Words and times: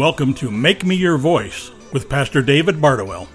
Welcome 0.00 0.32
to 0.36 0.50
Make 0.50 0.82
Me 0.82 0.94
Your 0.96 1.18
Voice 1.18 1.72
with 1.92 2.08
Pastor 2.08 2.40
David 2.40 2.76
Bardowell. 2.76 3.28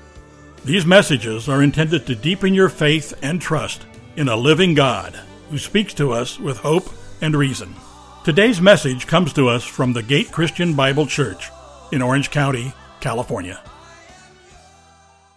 These 0.64 0.84
messages 0.84 1.48
are 1.48 1.62
intended 1.62 2.08
to 2.08 2.16
deepen 2.16 2.56
your 2.56 2.70
faith 2.70 3.14
and 3.22 3.40
trust 3.40 3.86
in 4.16 4.30
a 4.30 4.36
living 4.36 4.74
God 4.74 5.14
who 5.52 5.60
speaks 5.60 5.94
to 5.94 6.12
us 6.12 6.40
with 6.40 6.58
hope 6.58 6.90
and 7.22 7.36
reason. 7.36 7.76
Today's 8.24 8.60
message 8.60 9.06
comes 9.06 9.32
to 9.34 9.48
us 9.48 9.64
from 9.64 9.94
the 9.94 10.02
Gate 10.02 10.32
Christian 10.32 10.74
Bible 10.74 11.06
Church 11.06 11.52
in 11.92 12.02
Orange 12.02 12.32
County, 12.32 12.74
California. 13.00 13.62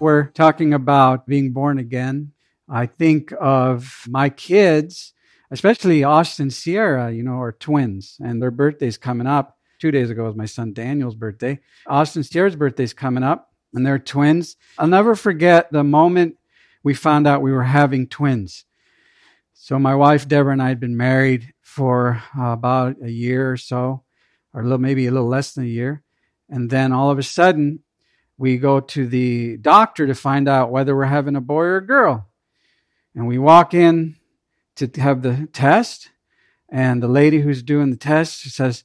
We're 0.01 0.29
talking 0.29 0.73
about 0.73 1.27
being 1.27 1.53
born 1.53 1.79
again. 1.79 2.33
I 2.71 2.87
think 2.87 3.35
of 3.39 4.03
my 4.09 4.31
kids, 4.31 5.13
especially 5.51 6.05
Austin 6.05 6.49
Sierra, 6.49 7.13
you 7.13 7.23
know, 7.23 7.39
are 7.43 7.53
twins, 7.53 8.17
and 8.19 8.41
their 8.41 8.51
birthday's 8.51 8.97
coming 8.97 9.27
up 9.27 9.58
two 9.79 9.91
days 9.91 10.11
ago 10.11 10.25
was 10.25 10.37
my 10.37 10.47
son 10.47 10.73
Daniel's 10.73 11.15
birthday. 11.15 11.61
Austin 11.87 12.23
Sierra's 12.23 12.57
birthday's 12.57 12.93
coming 12.93 13.23
up, 13.23 13.53
and 13.73 13.87
they're 13.87 13.99
twins. 13.99 14.57
I'll 14.79 14.89
never 14.89 15.15
forget 15.15 15.71
the 15.71 15.85
moment 15.85 16.37
we 16.83 16.95
found 16.95 17.27
out 17.27 17.43
we 17.43 17.53
were 17.53 17.65
having 17.65 18.07
twins. 18.07 18.65
So 19.55 19.79
my 19.79 19.95
wife 19.95 20.27
Deborah 20.27 20.53
and 20.53 20.63
I 20.63 20.69
had 20.69 20.81
been 20.81 20.97
married 20.97 21.53
for 21.61 22.23
uh, 22.39 22.47
about 22.47 22.97
a 23.03 23.11
year 23.11 23.53
or 23.53 23.57
so, 23.57 24.03
or 24.53 24.61
a 24.61 24.65
little, 24.65 24.79
maybe 24.79 25.07
a 25.07 25.11
little 25.11 25.29
less 25.29 25.53
than 25.53 25.65
a 25.65 25.69
year, 25.69 26.03
and 26.49 26.71
then 26.71 26.93
all 26.93 27.11
of 27.11 27.19
a 27.19 27.23
sudden 27.23 27.81
we 28.37 28.57
go 28.57 28.81
to 28.81 29.07
the 29.07 29.57
doctor 29.59 30.07
to 30.07 30.15
find 30.15 30.49
out 30.49 30.71
whether 30.71 30.97
we're 30.97 31.05
having 31.05 31.37
a 31.37 31.41
boy 31.41 31.65
or 31.65 31.77
a 31.77 31.87
girl, 31.87 32.29
and 33.15 33.27
we 33.27 33.39
walk 33.39 33.75
in 33.75 34.17
to 34.77 34.89
have 35.01 35.23
the 35.23 35.49
test, 35.53 36.11
and 36.69 37.03
the 37.03 37.09
lady 37.09 37.41
who's 37.41 37.63
doing 37.63 37.91
the 37.91 37.97
test 37.97 38.43
says, 38.43 38.85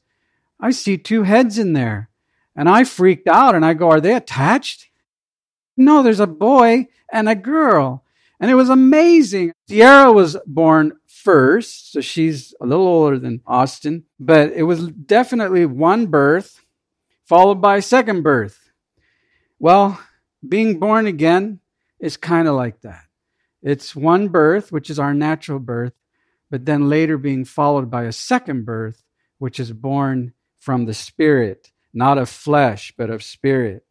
I 0.64 0.72
see 0.72 0.97
two 0.97 1.23
heads 1.23 1.59
in 1.59 1.73
there. 1.73 2.09
And 2.56 2.69
I 2.69 2.86
freaked 2.86 3.28
out 3.28 3.53
and 3.53 3.66
I 3.66 3.73
go, 3.73 3.89
Are 3.89 4.00
they 4.00 4.16
attached? 4.16 4.89
No, 5.75 6.02
there's 6.02 6.22
a 6.22 6.28
boy 6.28 6.88
and 7.11 7.28
a 7.28 7.36
girl. 7.36 8.05
And 8.39 8.50
it 8.50 8.55
was 8.55 8.70
amazing. 8.70 9.52
Sierra 9.67 10.14
was 10.14 10.38
born 10.45 10.94
first, 11.05 11.92
so 11.92 12.00
she's 12.00 12.53
a 12.61 12.66
little 12.66 12.88
older 12.88 13.20
than 13.20 13.42
Austin, 13.45 14.03
but 14.20 14.53
it 14.53 14.64
was 14.64 14.88
definitely 14.88 15.66
one 15.66 16.08
birth 16.08 16.64
followed 17.25 17.61
by 17.61 17.77
a 17.77 17.81
second 17.81 18.22
birth. 18.22 18.72
Well, 19.59 20.00
being 20.48 20.80
born 20.80 21.08
again 21.08 21.59
is 22.00 22.16
kind 22.16 22.48
of 22.48 22.55
like 22.55 22.81
that. 22.81 23.03
It's 23.61 23.95
one 23.95 24.30
birth, 24.30 24.72
which 24.72 24.89
is 24.89 25.00
our 25.00 25.14
natural 25.14 25.59
birth, 25.59 25.94
but 26.50 26.66
then 26.66 26.89
later 26.89 27.17
being 27.17 27.44
followed 27.44 27.92
by 27.92 28.03
a 28.03 28.11
second 28.14 28.66
birth, 28.66 29.03
which 29.39 29.59
is 29.59 29.73
born 29.73 30.33
from 30.64 30.86
the 30.86 30.94
Spirit, 30.94 31.73
not 31.94 32.17
of 32.17 32.30
flesh, 32.30 32.94
but 32.97 33.09
of 33.09 33.22
spirit. 33.22 33.86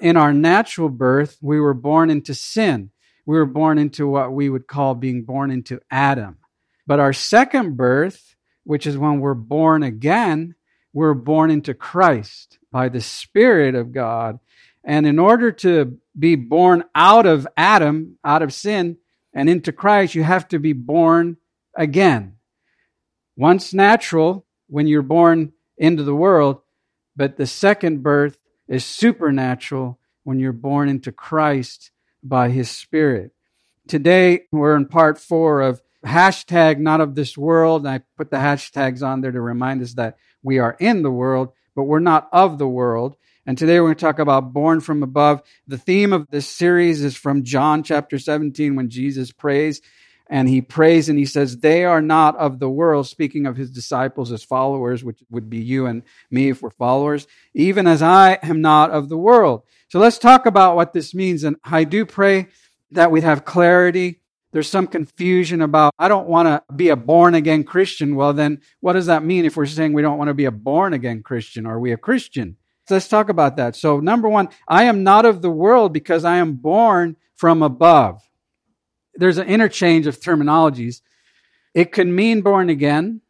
In 0.00 0.16
our 0.16 0.32
natural 0.32 0.88
birth, 0.88 1.36
we 1.42 1.60
were 1.60 1.74
born 1.74 2.08
into 2.08 2.32
sin. 2.32 2.90
We 3.26 3.36
were 3.36 3.44
born 3.44 3.76
into 3.76 4.08
what 4.08 4.32
we 4.32 4.48
would 4.48 4.66
call 4.66 4.94
being 4.94 5.24
born 5.24 5.50
into 5.50 5.80
Adam. 5.90 6.38
But 6.86 6.98
our 6.98 7.12
second 7.12 7.76
birth, 7.76 8.36
which 8.64 8.86
is 8.86 8.96
when 8.96 9.20
we're 9.20 9.34
born 9.34 9.82
again, 9.82 10.54
we're 10.94 11.12
born 11.12 11.50
into 11.50 11.74
Christ 11.74 12.58
by 12.72 12.88
the 12.88 13.02
Spirit 13.02 13.74
of 13.74 13.92
God. 13.92 14.38
And 14.82 15.06
in 15.06 15.18
order 15.18 15.52
to 15.52 15.98
be 16.18 16.36
born 16.36 16.84
out 16.94 17.26
of 17.26 17.46
Adam, 17.54 18.16
out 18.24 18.40
of 18.40 18.54
sin, 18.54 18.96
and 19.34 19.50
into 19.50 19.72
Christ, 19.72 20.14
you 20.14 20.22
have 20.22 20.48
to 20.48 20.58
be 20.58 20.72
born 20.72 21.36
again. 21.76 22.36
Once 23.36 23.74
natural, 23.74 24.46
when 24.68 24.86
you're 24.86 25.02
born 25.02 25.52
into 25.76 26.02
the 26.02 26.14
world, 26.14 26.60
but 27.16 27.36
the 27.36 27.46
second 27.46 28.02
birth 28.02 28.38
is 28.68 28.84
supernatural 28.84 29.98
when 30.24 30.38
you're 30.38 30.52
born 30.52 30.88
into 30.88 31.12
Christ 31.12 31.90
by 32.22 32.50
his 32.50 32.70
Spirit. 32.70 33.32
Today, 33.86 34.44
we're 34.50 34.76
in 34.76 34.86
part 34.86 35.18
four 35.18 35.60
of 35.60 35.82
hashtag 36.04 36.78
not 36.78 37.00
of 37.00 37.14
this 37.14 37.36
world. 37.36 37.82
And 37.82 37.94
I 37.94 38.02
put 38.16 38.30
the 38.30 38.36
hashtags 38.36 39.06
on 39.06 39.20
there 39.20 39.32
to 39.32 39.40
remind 39.40 39.82
us 39.82 39.94
that 39.94 40.16
we 40.42 40.58
are 40.58 40.76
in 40.78 41.02
the 41.02 41.10
world, 41.10 41.52
but 41.74 41.84
we're 41.84 41.98
not 41.98 42.28
of 42.32 42.58
the 42.58 42.68
world. 42.68 43.16
And 43.46 43.58
today 43.58 43.78
we're 43.78 43.88
going 43.88 43.96
to 43.96 44.00
talk 44.00 44.18
about 44.18 44.52
born 44.52 44.80
from 44.80 45.02
above. 45.02 45.42
The 45.66 45.78
theme 45.78 46.12
of 46.12 46.26
this 46.30 46.48
series 46.48 47.02
is 47.02 47.16
from 47.16 47.44
John 47.44 47.82
chapter 47.82 48.18
17 48.18 48.74
when 48.74 48.88
Jesus 48.88 49.32
prays 49.32 49.82
and 50.28 50.48
he 50.48 50.62
prays 50.62 51.08
and 51.08 51.18
he 51.18 51.26
says, 51.26 51.58
They 51.58 51.84
are 51.84 52.00
not 52.00 52.36
of 52.36 52.58
the 52.58 52.70
world, 52.70 53.06
speaking 53.06 53.46
of 53.46 53.56
his 53.56 53.70
disciples 53.70 54.32
as 54.32 54.42
followers, 54.42 55.04
which 55.04 55.22
would 55.30 55.50
be 55.50 55.58
you 55.58 55.86
and 55.86 56.02
me 56.30 56.48
if 56.48 56.62
we're 56.62 56.70
followers, 56.70 57.26
even 57.52 57.86
as 57.86 58.02
I 58.02 58.38
am 58.42 58.60
not 58.60 58.90
of 58.90 59.08
the 59.08 59.18
world. 59.18 59.62
So 59.88 59.98
let's 59.98 60.18
talk 60.18 60.46
about 60.46 60.76
what 60.76 60.92
this 60.92 61.14
means. 61.14 61.44
And 61.44 61.56
I 61.64 61.84
do 61.84 62.06
pray 62.06 62.48
that 62.90 63.10
we'd 63.10 63.24
have 63.24 63.44
clarity. 63.44 64.20
There's 64.52 64.68
some 64.68 64.86
confusion 64.86 65.60
about, 65.60 65.92
I 65.98 66.08
don't 66.08 66.28
want 66.28 66.46
to 66.46 66.62
be 66.74 66.88
a 66.88 66.96
born 66.96 67.34
again 67.34 67.64
Christian. 67.64 68.14
Well, 68.14 68.32
then 68.32 68.60
what 68.80 68.92
does 68.94 69.06
that 69.06 69.24
mean 69.24 69.44
if 69.44 69.56
we're 69.56 69.66
saying 69.66 69.92
we 69.92 70.02
don't 70.02 70.18
want 70.18 70.28
to 70.28 70.34
be 70.34 70.44
a 70.44 70.52
born 70.52 70.94
again 70.94 71.22
Christian? 71.22 71.66
Are 71.66 71.78
we 71.78 71.92
a 71.92 71.96
Christian? 71.96 72.56
So 72.86 72.94
let's 72.94 73.08
talk 73.08 73.28
about 73.28 73.56
that. 73.56 73.76
So, 73.76 73.98
number 74.00 74.28
one, 74.28 74.50
I 74.68 74.84
am 74.84 75.02
not 75.02 75.24
of 75.24 75.42
the 75.42 75.50
world 75.50 75.92
because 75.92 76.24
I 76.24 76.36
am 76.36 76.54
born 76.54 77.16
from 77.34 77.62
above 77.62 78.22
there's 79.16 79.38
an 79.38 79.46
interchange 79.46 80.06
of 80.06 80.20
terminologies. 80.20 81.02
It 81.74 81.92
can 81.92 82.14
mean 82.14 82.42
born 82.42 82.70
again, 82.70 83.20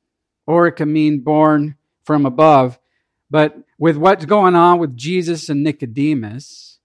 or 0.46 0.66
it 0.66 0.72
can 0.72 0.92
mean 0.92 1.20
born 1.20 1.76
from 2.04 2.26
above. 2.26 2.78
But 3.30 3.56
with 3.78 3.96
what's 3.96 4.26
going 4.26 4.54
on 4.54 4.78
with 4.78 4.96
Jesus 4.96 5.48
and 5.48 5.62
Nicodemus, 5.62 6.78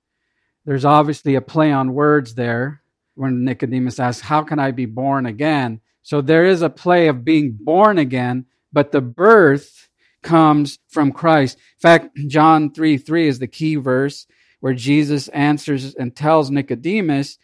there's 0.66 0.86
obviously 0.86 1.36
a 1.36 1.42
play 1.42 1.72
on 1.72 1.94
words 1.94 2.36
there 2.36 2.82
when 3.16 3.44
Nicodemus 3.44 4.00
asks, 4.00 4.22
How 4.22 4.44
can 4.44 4.60
I 4.60 4.72
be 4.72 4.86
born 4.86 5.26
again? 5.26 5.82
So 6.02 6.22
there 6.22 6.46
is 6.46 6.62
a 6.62 6.70
play 6.70 7.08
of 7.08 7.26
being 7.26 7.58
born 7.60 7.98
again, 7.98 8.46
but 8.72 8.92
the 8.92 9.02
birth 9.02 9.90
comes 10.24 10.80
from 10.88 11.12
Christ. 11.12 11.58
In 11.58 11.82
fact, 11.82 12.18
John 12.28 12.72
3 12.74 12.98
3 12.98 13.28
is 13.28 13.40
the 13.40 13.48
key 13.48 13.76
verse 13.76 14.26
where 14.60 14.74
Jesus 14.74 15.28
answers 15.30 15.96
and 15.96 16.16
tells 16.16 16.52
Nicodemus, 16.52 17.38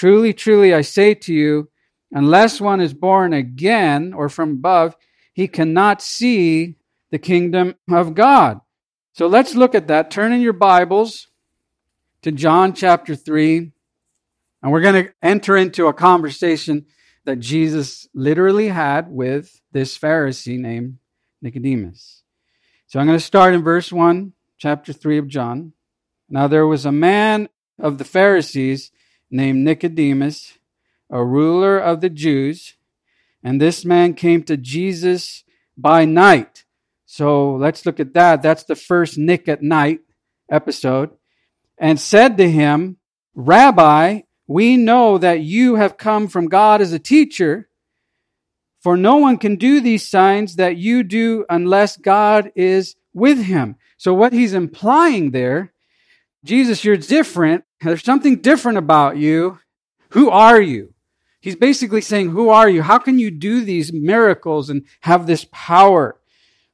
Truly, 0.00 0.32
truly, 0.32 0.72
I 0.72 0.80
say 0.80 1.12
to 1.12 1.34
you, 1.34 1.68
unless 2.10 2.58
one 2.58 2.80
is 2.80 2.94
born 2.94 3.34
again 3.34 4.14
or 4.14 4.30
from 4.30 4.52
above, 4.52 4.96
he 5.34 5.46
cannot 5.46 6.00
see 6.00 6.76
the 7.10 7.18
kingdom 7.18 7.74
of 7.86 8.14
God. 8.14 8.62
So 9.12 9.26
let's 9.26 9.54
look 9.54 9.74
at 9.74 9.88
that. 9.88 10.10
Turn 10.10 10.32
in 10.32 10.40
your 10.40 10.54
Bibles 10.54 11.28
to 12.22 12.32
John 12.32 12.72
chapter 12.72 13.14
3, 13.14 13.72
and 14.62 14.72
we're 14.72 14.80
going 14.80 15.04
to 15.04 15.12
enter 15.22 15.54
into 15.54 15.86
a 15.86 15.92
conversation 15.92 16.86
that 17.26 17.40
Jesus 17.40 18.08
literally 18.14 18.68
had 18.68 19.10
with 19.10 19.60
this 19.70 19.98
Pharisee 19.98 20.58
named 20.58 20.96
Nicodemus. 21.42 22.22
So 22.86 23.00
I'm 23.00 23.06
going 23.06 23.18
to 23.18 23.22
start 23.22 23.52
in 23.52 23.62
verse 23.62 23.92
1, 23.92 24.32
chapter 24.56 24.94
3 24.94 25.18
of 25.18 25.28
John. 25.28 25.74
Now 26.30 26.46
there 26.48 26.66
was 26.66 26.86
a 26.86 26.90
man 26.90 27.50
of 27.78 27.98
the 27.98 28.04
Pharisees 28.04 28.92
named 29.30 29.64
Nicodemus, 29.64 30.58
a 31.10 31.24
ruler 31.24 31.78
of 31.78 32.00
the 32.00 32.10
Jews, 32.10 32.74
and 33.42 33.60
this 33.60 33.84
man 33.84 34.14
came 34.14 34.42
to 34.44 34.56
Jesus 34.56 35.44
by 35.76 36.04
night. 36.04 36.64
So 37.06 37.54
let's 37.54 37.84
look 37.86 37.98
at 37.98 38.14
that. 38.14 38.42
That's 38.42 38.64
the 38.64 38.76
first 38.76 39.18
Nick 39.18 39.48
at 39.48 39.62
night 39.62 40.00
episode. 40.50 41.10
And 41.78 41.98
said 41.98 42.36
to 42.36 42.50
him, 42.50 42.98
Rabbi, 43.34 44.20
we 44.46 44.76
know 44.76 45.16
that 45.18 45.40
you 45.40 45.76
have 45.76 45.96
come 45.96 46.28
from 46.28 46.48
God 46.48 46.80
as 46.80 46.92
a 46.92 46.98
teacher, 46.98 47.68
for 48.80 48.96
no 48.96 49.16
one 49.16 49.38
can 49.38 49.56
do 49.56 49.80
these 49.80 50.06
signs 50.06 50.56
that 50.56 50.76
you 50.76 51.02
do 51.02 51.44
unless 51.48 51.96
God 51.96 52.52
is 52.54 52.96
with 53.14 53.42
him. 53.42 53.76
So 53.96 54.12
what 54.14 54.32
he's 54.32 54.54
implying 54.54 55.30
there, 55.30 55.72
Jesus, 56.44 56.84
you're 56.84 56.96
different 56.96 57.64
there's 57.82 58.04
something 58.04 58.36
different 58.36 58.78
about 58.78 59.16
you. 59.16 59.58
Who 60.10 60.28
are 60.30 60.60
you? 60.60 60.92
He's 61.40 61.56
basically 61.56 62.02
saying, 62.02 62.30
Who 62.30 62.50
are 62.50 62.68
you? 62.68 62.82
How 62.82 62.98
can 62.98 63.18
you 63.18 63.30
do 63.30 63.64
these 63.64 63.92
miracles 63.92 64.68
and 64.68 64.84
have 65.00 65.26
this 65.26 65.46
power? 65.50 66.16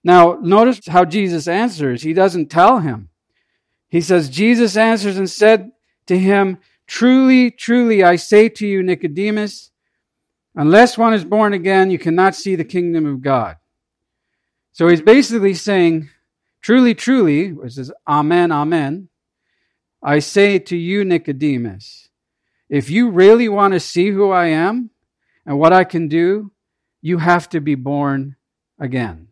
Now, 0.03 0.39
notice 0.41 0.87
how 0.87 1.05
Jesus 1.05 1.47
answers. 1.47 2.03
He 2.03 2.13
doesn't 2.13 2.51
tell 2.51 2.81
him. 2.81 3.09
He 3.89 4.01
says, 4.01 4.29
Jesus 4.29 4.77
answers 4.77 5.17
and 5.17 5.31
said 5.31 5.71
to 6.07 6.19
him, 6.19 6.59
Truly, 6.87 7.51
truly, 7.51 8.03
I 8.03 8.17
say 8.17 8.49
to 8.49 8.67
you, 8.67 8.83
Nicodemus, 8.83 9.71
unless 10.55 10.99
one 10.99 11.15
is 11.15 11.25
born 11.25 11.53
again, 11.53 11.91
you 11.91 11.99
cannot 11.99 12.35
see 12.35 12.57
the 12.57 12.65
kingdom 12.65 13.07
of 13.07 13.23
God. 13.23 13.57
So 14.73 14.89
he's 14.89 15.03
basically 15.03 15.55
saying, 15.55 16.09
Truly, 16.61 16.95
truly, 16.97 17.53
which 17.53 17.79
is 17.79 17.93
Amen, 18.09 18.51
Amen. 18.51 19.09
I 20.03 20.19
say 20.19 20.59
to 20.59 20.77
you, 20.77 21.05
Nicodemus, 21.05 22.09
if 22.69 22.91
you 22.91 23.11
really 23.11 23.49
want 23.49 23.75
to 23.75 23.81
see 23.81 24.11
who 24.11 24.31
I 24.31 24.47
am 24.47 24.91
and 25.45 25.59
what 25.59 25.73
I 25.73 25.85
can 25.85 26.09
do, 26.09 26.53
you 27.01 27.19
have 27.19 27.49
to 27.51 27.61
be 27.61 27.75
born 27.75 28.37
again. 28.79 29.29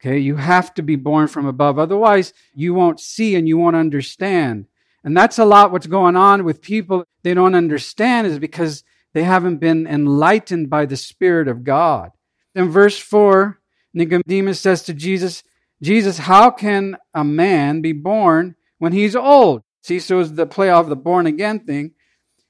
Okay, 0.00 0.18
you 0.18 0.36
have 0.36 0.74
to 0.74 0.82
be 0.82 0.96
born 0.96 1.28
from 1.28 1.46
above. 1.46 1.78
Otherwise, 1.78 2.32
you 2.54 2.74
won't 2.74 2.98
see 2.98 3.36
and 3.36 3.46
you 3.46 3.56
won't 3.56 3.76
understand. 3.76 4.66
And 5.04 5.16
that's 5.16 5.38
a 5.38 5.44
lot 5.44 5.70
what's 5.70 5.86
going 5.86 6.16
on 6.16 6.44
with 6.44 6.60
people. 6.60 7.04
They 7.22 7.34
don't 7.34 7.54
understand 7.54 8.26
is 8.26 8.38
because 8.38 8.82
they 9.12 9.24
haven't 9.24 9.58
been 9.58 9.86
enlightened 9.86 10.70
by 10.70 10.86
the 10.86 10.96
Spirit 10.96 11.46
of 11.46 11.64
God. 11.64 12.10
In 12.54 12.68
verse 12.68 12.98
4, 12.98 13.60
Nicodemus 13.94 14.60
says 14.60 14.82
to 14.84 14.94
Jesus, 14.94 15.42
Jesus, 15.80 16.18
how 16.18 16.50
can 16.50 16.96
a 17.14 17.24
man 17.24 17.80
be 17.80 17.92
born 17.92 18.56
when 18.82 18.92
he's 18.92 19.14
old? 19.14 19.62
See, 19.82 20.00
so 20.00 20.18
is 20.18 20.34
the 20.34 20.44
play 20.44 20.68
off 20.68 20.88
the 20.88 20.96
born 20.96 21.24
again 21.26 21.60
thing. 21.60 21.92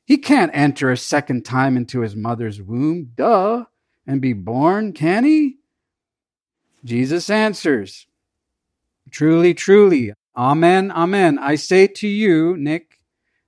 He 0.06 0.16
can't 0.16 0.50
enter 0.54 0.90
a 0.90 0.96
second 0.96 1.44
time 1.44 1.76
into 1.76 2.00
his 2.00 2.16
mother's 2.16 2.62
womb, 2.62 3.10
duh, 3.14 3.66
and 4.06 4.22
be 4.22 4.32
born, 4.32 4.94
can 4.94 5.24
he? 5.24 5.58
Jesus 6.86 7.28
answers, 7.28 8.06
Truly, 9.10 9.52
truly, 9.52 10.14
amen, 10.34 10.90
amen. 10.92 11.38
I 11.38 11.56
say 11.56 11.86
to 11.86 12.08
you, 12.08 12.56
Nick, 12.56 13.00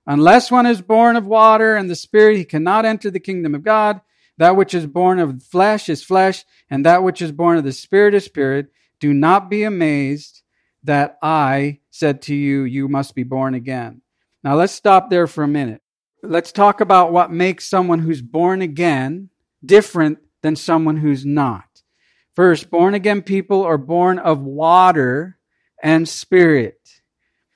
unless 0.05 0.51
one 0.51 0.67
is 0.67 0.83
born 0.83 1.15
of 1.15 1.25
water 1.25 1.75
and 1.75 1.89
the 1.89 1.95
Spirit, 1.95 2.37
he 2.37 2.45
cannot 2.45 2.85
enter 2.85 3.09
the 3.09 3.19
kingdom 3.19 3.55
of 3.55 3.63
God. 3.63 3.99
That 4.37 4.55
which 4.55 4.75
is 4.75 4.85
born 4.85 5.17
of 5.17 5.41
flesh 5.41 5.89
is 5.89 6.03
flesh, 6.03 6.45
and 6.69 6.85
that 6.85 7.01
which 7.01 7.19
is 7.19 7.31
born 7.31 7.57
of 7.57 7.63
the 7.63 7.71
Spirit 7.71 8.13
is 8.13 8.25
spirit. 8.25 8.67
Do 8.99 9.11
not 9.11 9.49
be 9.49 9.63
amazed 9.63 10.43
that 10.85 11.17
I 11.21 11.79
said 11.91 12.21
to 12.23 12.35
you, 12.35 12.63
You 12.63 12.87
must 12.87 13.15
be 13.15 13.23
born 13.23 13.53
again. 13.53 14.01
Now 14.43 14.55
let's 14.55 14.73
stop 14.73 15.09
there 15.09 15.27
for 15.27 15.43
a 15.43 15.47
minute. 15.47 15.81
Let's 16.23 16.51
talk 16.51 16.81
about 16.81 17.11
what 17.11 17.31
makes 17.31 17.67
someone 17.67 17.99
who's 17.99 18.21
born 18.21 18.61
again 18.61 19.29
different 19.63 20.19
than 20.41 20.55
someone 20.55 20.97
who's 20.97 21.25
not. 21.25 21.83
First, 22.35 22.69
born 22.69 22.93
again 22.93 23.21
people 23.21 23.63
are 23.63 23.77
born 23.77 24.19
of 24.19 24.41
water 24.41 25.37
and 25.81 26.07
spirit. 26.07 26.79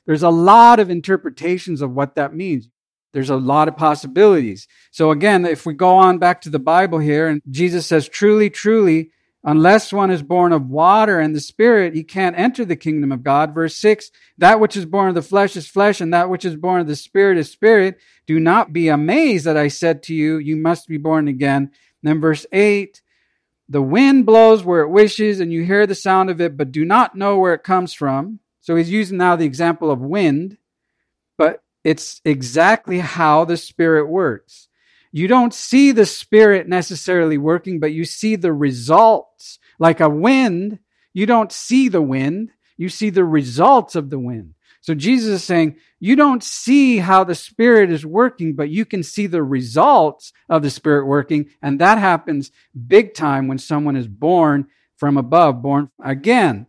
There's 0.05 0.23
a 0.23 0.29
lot 0.29 0.79
of 0.79 0.89
interpretations 0.89 1.81
of 1.81 1.91
what 1.91 2.15
that 2.15 2.33
means. 2.33 2.69
There's 3.11 3.29
a 3.29 3.35
lot 3.35 3.67
of 3.67 3.77
possibilities. 3.77 4.67
So 4.91 5.11
again, 5.11 5.45
if 5.45 5.65
we 5.65 5.73
go 5.73 5.97
on 5.97 6.19
back 6.19 6.41
to 6.41 6.49
the 6.49 6.59
Bible 6.59 6.99
here, 6.99 7.27
and 7.27 7.41
Jesus 7.49 7.85
says, 7.85 8.07
truly, 8.07 8.49
truly, 8.49 9.11
unless 9.43 9.93
one 9.93 10.11
is 10.11 10.21
born 10.21 10.51
of 10.51 10.69
water 10.69 11.19
and 11.19 11.35
the 11.35 11.39
spirit, 11.39 11.95
he 11.95 12.03
can't 12.03 12.37
enter 12.37 12.65
the 12.65 12.75
kingdom 12.75 13.11
of 13.11 13.23
God. 13.23 13.53
Verse 13.53 13.75
six, 13.75 14.11
that 14.37 14.59
which 14.59 14.75
is 14.77 14.85
born 14.85 15.09
of 15.09 15.15
the 15.15 15.21
flesh 15.21 15.55
is 15.55 15.67
flesh, 15.67 16.01
and 16.01 16.13
that 16.13 16.29
which 16.29 16.45
is 16.45 16.55
born 16.55 16.81
of 16.81 16.87
the 16.87 16.95
spirit 16.95 17.37
is 17.37 17.51
spirit. 17.51 17.97
Do 18.27 18.39
not 18.39 18.73
be 18.73 18.89
amazed 18.89 19.45
that 19.45 19.57
I 19.57 19.67
said 19.67 20.03
to 20.03 20.13
you, 20.13 20.37
you 20.37 20.55
must 20.55 20.87
be 20.87 20.97
born 20.97 21.27
again. 21.27 21.63
And 21.63 21.71
then 22.03 22.21
verse 22.21 22.45
eight, 22.51 23.01
the 23.67 23.81
wind 23.81 24.25
blows 24.25 24.63
where 24.63 24.81
it 24.81 24.89
wishes, 24.89 25.39
and 25.39 25.51
you 25.53 25.63
hear 25.63 25.85
the 25.85 25.95
sound 25.95 26.29
of 26.29 26.41
it, 26.41 26.57
but 26.57 26.71
do 26.71 26.85
not 26.85 27.15
know 27.15 27.37
where 27.37 27.53
it 27.53 27.63
comes 27.63 27.93
from. 27.93 28.39
So 28.61 28.75
he's 28.75 28.89
using 28.89 29.17
now 29.17 29.35
the 29.35 29.45
example 29.45 29.91
of 29.91 29.99
wind, 29.99 30.57
but 31.37 31.61
it's 31.83 32.19
exactly 32.25 32.99
how 32.99 33.45
the 33.45 33.57
Spirit 33.57 34.07
works. 34.07 34.68
You 35.11 35.27
don't 35.27 35.53
see 35.53 35.91
the 35.91 36.05
Spirit 36.05 36.67
necessarily 36.67 37.37
working, 37.37 37.79
but 37.79 37.91
you 37.91 38.05
see 38.05 38.35
the 38.35 38.53
results. 38.53 39.59
Like 39.79 39.99
a 39.99 40.09
wind, 40.09 40.79
you 41.13 41.25
don't 41.25 41.51
see 41.51 41.89
the 41.89 42.01
wind, 42.01 42.51
you 42.77 42.89
see 42.89 43.09
the 43.09 43.23
results 43.23 43.95
of 43.95 44.09
the 44.09 44.19
wind. 44.19 44.53
So 44.81 44.93
Jesus 44.93 45.41
is 45.41 45.43
saying, 45.43 45.75
you 45.99 46.15
don't 46.15 46.43
see 46.43 46.97
how 46.97 47.23
the 47.23 47.35
Spirit 47.35 47.91
is 47.91 48.05
working, 48.05 48.55
but 48.55 48.69
you 48.69 48.85
can 48.85 49.03
see 49.03 49.27
the 49.27 49.43
results 49.43 50.31
of 50.47 50.61
the 50.61 50.69
Spirit 50.69 51.05
working. 51.05 51.49
And 51.61 51.79
that 51.79 51.97
happens 51.97 52.51
big 52.87 53.13
time 53.13 53.47
when 53.47 53.57
someone 53.57 53.97
is 53.97 54.07
born 54.07 54.67
from 54.95 55.17
above, 55.17 55.61
born 55.61 55.89
again. 56.03 56.67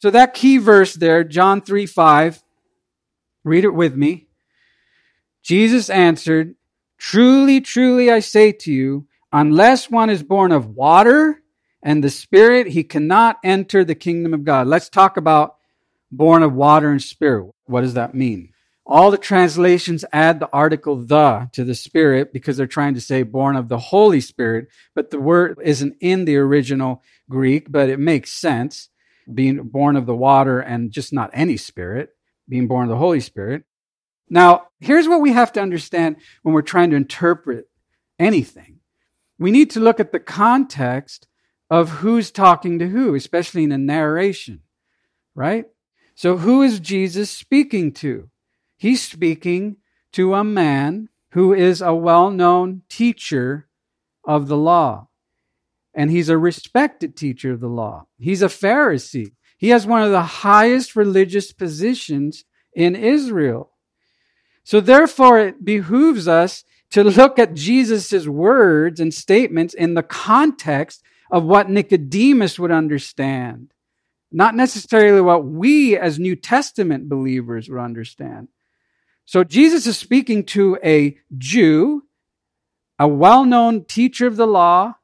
So 0.00 0.10
that 0.10 0.34
key 0.34 0.58
verse 0.58 0.94
there, 0.94 1.22
John 1.22 1.60
3 1.60 1.86
5, 1.86 2.42
read 3.44 3.64
it 3.64 3.74
with 3.74 3.94
me. 3.94 4.26
Jesus 5.42 5.88
answered, 5.88 6.56
Truly, 7.02 7.60
truly, 7.60 8.12
I 8.12 8.20
say 8.20 8.52
to 8.52 8.72
you, 8.72 9.08
unless 9.32 9.90
one 9.90 10.08
is 10.08 10.22
born 10.22 10.52
of 10.52 10.76
water 10.76 11.42
and 11.82 12.02
the 12.02 12.08
Spirit, 12.08 12.68
he 12.68 12.84
cannot 12.84 13.40
enter 13.42 13.84
the 13.84 13.96
kingdom 13.96 14.32
of 14.32 14.44
God. 14.44 14.68
Let's 14.68 14.88
talk 14.88 15.16
about 15.16 15.56
born 16.12 16.44
of 16.44 16.54
water 16.54 16.92
and 16.92 17.02
spirit. 17.02 17.52
What 17.64 17.80
does 17.80 17.94
that 17.94 18.14
mean? 18.14 18.50
All 18.86 19.10
the 19.10 19.18
translations 19.18 20.04
add 20.12 20.38
the 20.38 20.48
article 20.52 20.94
the 20.94 21.50
to 21.54 21.64
the 21.64 21.74
Spirit 21.74 22.32
because 22.32 22.56
they're 22.56 22.68
trying 22.68 22.94
to 22.94 23.00
say 23.00 23.24
born 23.24 23.56
of 23.56 23.68
the 23.68 23.78
Holy 23.78 24.20
Spirit, 24.20 24.68
but 24.94 25.10
the 25.10 25.18
word 25.18 25.58
isn't 25.60 25.96
in 26.00 26.24
the 26.24 26.36
original 26.36 27.02
Greek, 27.28 27.66
but 27.68 27.88
it 27.88 27.98
makes 27.98 28.30
sense. 28.30 28.90
Being 29.34 29.64
born 29.64 29.96
of 29.96 30.06
the 30.06 30.14
water 30.14 30.60
and 30.60 30.92
just 30.92 31.12
not 31.12 31.30
any 31.32 31.56
spirit, 31.56 32.10
being 32.48 32.68
born 32.68 32.84
of 32.84 32.90
the 32.90 32.96
Holy 32.96 33.20
Spirit. 33.20 33.64
Now, 34.28 34.68
here's 34.80 35.08
what 35.08 35.20
we 35.20 35.32
have 35.32 35.52
to 35.52 35.60
understand 35.60 36.16
when 36.42 36.54
we're 36.54 36.62
trying 36.62 36.90
to 36.90 36.96
interpret 36.96 37.68
anything. 38.18 38.80
We 39.38 39.50
need 39.50 39.70
to 39.70 39.80
look 39.80 40.00
at 40.00 40.12
the 40.12 40.20
context 40.20 41.26
of 41.70 41.90
who's 41.90 42.30
talking 42.30 42.78
to 42.78 42.88
who, 42.88 43.14
especially 43.14 43.64
in 43.64 43.72
a 43.72 43.78
narration, 43.78 44.60
right? 45.34 45.66
So, 46.14 46.36
who 46.36 46.62
is 46.62 46.80
Jesus 46.80 47.30
speaking 47.30 47.92
to? 47.94 48.28
He's 48.76 49.02
speaking 49.02 49.76
to 50.12 50.34
a 50.34 50.44
man 50.44 51.08
who 51.30 51.54
is 51.54 51.80
a 51.80 51.94
well 51.94 52.30
known 52.30 52.82
teacher 52.88 53.68
of 54.24 54.48
the 54.48 54.56
law. 54.56 55.08
And 55.94 56.10
he's 56.10 56.28
a 56.28 56.38
respected 56.38 57.16
teacher 57.16 57.52
of 57.52 57.60
the 57.60 57.68
law. 57.68 58.06
He's 58.18 58.42
a 58.42 58.46
Pharisee. 58.46 59.32
He 59.58 59.68
has 59.68 59.86
one 59.86 60.02
of 60.02 60.10
the 60.10 60.22
highest 60.22 60.96
religious 60.96 61.52
positions 61.52 62.44
in 62.74 62.96
Israel. 62.96 63.71
So, 64.64 64.80
therefore, 64.80 65.38
it 65.38 65.64
behooves 65.64 66.28
us 66.28 66.64
to 66.90 67.02
look 67.02 67.38
at 67.38 67.54
Jesus' 67.54 68.26
words 68.26 69.00
and 69.00 69.12
statements 69.12 69.74
in 69.74 69.94
the 69.94 70.02
context 70.02 71.02
of 71.30 71.44
what 71.44 71.70
Nicodemus 71.70 72.58
would 72.58 72.70
understand 72.70 73.72
not 74.32 74.54
necessarily 74.54 75.20
what 75.20 75.44
we 75.44 75.96
as 75.96 76.18
New 76.18 76.34
Testament 76.34 77.08
believers 77.08 77.68
would 77.68 77.80
understand. 77.80 78.48
So 79.24 79.44
Jesus 79.44 79.86
is 79.86 79.98
speaking 79.98 80.44
to 80.46 80.78
a 80.82 81.18
Jew, 81.36 82.04
a 82.98 83.06
well 83.06 83.44
known 83.44 83.84
teacher 83.84 84.26
of 84.26 84.36
the 84.36 84.46
law, 84.46 84.94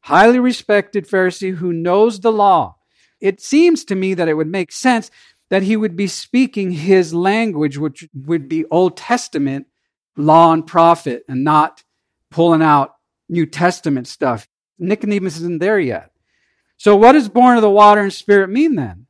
highly 0.00 0.38
respected 0.38 1.06
Pharisee 1.06 1.56
who 1.56 1.72
knows 1.72 2.20
the 2.20 2.32
law. 2.32 2.76
It 3.20 3.40
seems 3.40 3.84
to 3.84 3.94
me 3.94 4.14
that 4.14 4.28
it 4.28 4.34
would 4.34 4.48
make 4.48 4.72
sense 4.72 5.10
that 5.50 5.62
he 5.62 5.76
would 5.76 5.96
be 5.96 6.06
speaking 6.06 6.72
his 6.72 7.14
language, 7.14 7.78
which 7.78 8.08
would 8.14 8.48
be 8.48 8.64
Old 8.66 8.96
Testament 8.96 9.66
law 10.16 10.52
and 10.52 10.66
prophet, 10.66 11.24
and 11.28 11.44
not 11.44 11.84
pulling 12.30 12.62
out 12.62 12.96
New 13.28 13.46
Testament 13.46 14.08
stuff. 14.08 14.48
Nicodemus 14.78 15.36
isn't 15.36 15.60
there 15.60 15.78
yet. 15.78 16.10
So, 16.76 16.96
what 16.96 17.12
does 17.12 17.28
born 17.28 17.56
of 17.56 17.62
the 17.62 17.70
water 17.70 18.00
and 18.00 18.12
spirit 18.12 18.50
mean 18.50 18.74
then? 18.74 19.06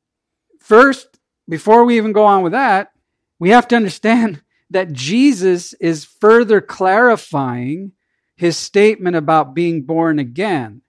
First, 0.60 1.18
before 1.48 1.84
we 1.84 1.96
even 1.96 2.12
go 2.12 2.24
on 2.24 2.42
with 2.42 2.52
that, 2.52 2.92
we 3.38 3.50
have 3.50 3.68
to 3.68 3.76
understand 3.76 4.42
that 4.70 4.92
Jesus 4.92 5.72
is 5.74 6.04
further 6.04 6.60
clarifying 6.60 7.92
his 8.36 8.56
statement 8.56 9.16
about 9.16 9.54
being 9.54 9.82
born 9.82 10.18
again. 10.18 10.82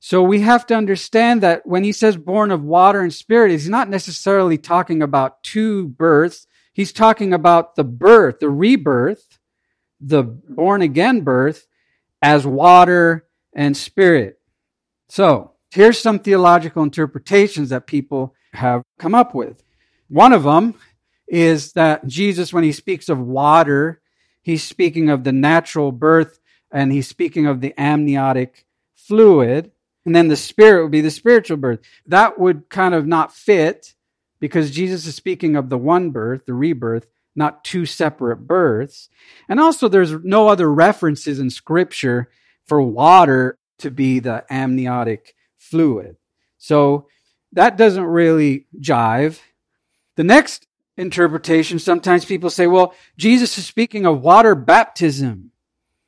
So 0.00 0.22
we 0.22 0.40
have 0.40 0.66
to 0.66 0.74
understand 0.74 1.42
that 1.42 1.66
when 1.66 1.84
he 1.84 1.92
says 1.92 2.16
born 2.16 2.50
of 2.50 2.64
water 2.64 3.00
and 3.00 3.12
spirit, 3.12 3.50
he's 3.50 3.68
not 3.68 3.88
necessarily 3.88 4.58
talking 4.58 5.02
about 5.02 5.42
two 5.42 5.88
births. 5.88 6.46
He's 6.72 6.92
talking 6.92 7.32
about 7.32 7.76
the 7.76 7.84
birth, 7.84 8.40
the 8.40 8.48
rebirth, 8.48 9.38
the 10.00 10.22
born 10.22 10.82
again 10.82 11.20
birth 11.20 11.66
as 12.22 12.46
water 12.46 13.26
and 13.54 13.76
spirit. 13.76 14.40
So 15.08 15.50
Here's 15.72 16.00
some 16.00 16.18
theological 16.18 16.82
interpretations 16.82 17.68
that 17.68 17.86
people 17.86 18.34
have 18.54 18.82
come 18.98 19.14
up 19.14 19.34
with. 19.34 19.62
One 20.08 20.32
of 20.32 20.42
them 20.42 20.74
is 21.28 21.74
that 21.74 22.08
Jesus, 22.08 22.52
when 22.52 22.64
he 22.64 22.72
speaks 22.72 23.08
of 23.08 23.20
water, 23.20 24.00
he's 24.42 24.64
speaking 24.64 25.10
of 25.10 25.22
the 25.22 25.30
natural 25.30 25.92
birth 25.92 26.40
and 26.72 26.90
he's 26.90 27.06
speaking 27.06 27.46
of 27.46 27.60
the 27.60 27.72
amniotic 27.78 28.66
fluid. 28.96 29.70
And 30.04 30.14
then 30.14 30.28
the 30.28 30.36
spirit 30.36 30.82
would 30.82 30.92
be 30.92 31.00
the 31.00 31.10
spiritual 31.10 31.56
birth. 31.56 31.80
That 32.06 32.38
would 32.38 32.68
kind 32.68 32.94
of 32.94 33.06
not 33.06 33.34
fit 33.34 33.94
because 34.40 34.70
Jesus 34.70 35.06
is 35.06 35.14
speaking 35.14 35.56
of 35.56 35.68
the 35.68 35.78
one 35.78 36.10
birth, 36.10 36.46
the 36.46 36.54
rebirth, 36.54 37.06
not 37.36 37.64
two 37.64 37.86
separate 37.86 38.46
births. 38.46 39.08
And 39.48 39.60
also, 39.60 39.88
there's 39.88 40.12
no 40.12 40.48
other 40.48 40.72
references 40.72 41.38
in 41.38 41.50
scripture 41.50 42.30
for 42.66 42.80
water 42.80 43.58
to 43.78 43.90
be 43.90 44.18
the 44.18 44.44
amniotic 44.50 45.34
fluid. 45.58 46.16
So 46.58 47.06
that 47.52 47.76
doesn't 47.76 48.04
really 48.04 48.66
jive. 48.80 49.40
The 50.16 50.24
next 50.24 50.66
interpretation, 50.96 51.78
sometimes 51.78 52.24
people 52.24 52.50
say, 52.50 52.66
well, 52.66 52.94
Jesus 53.16 53.56
is 53.58 53.66
speaking 53.66 54.06
of 54.06 54.22
water 54.22 54.54
baptism. 54.54 55.50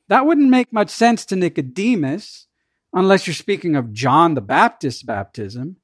That 0.07 0.25
wouldn't 0.25 0.49
make 0.49 0.71
much 0.71 0.89
sense 0.89 1.25
to 1.25 1.35
Nicodemus 1.35 2.47
unless 2.93 3.25
you're 3.25 3.33
speaking 3.33 3.75
of 3.75 3.91
John 3.91 4.35
the 4.35 4.41
Baptist's 4.41 5.03
baptism. 5.03 5.77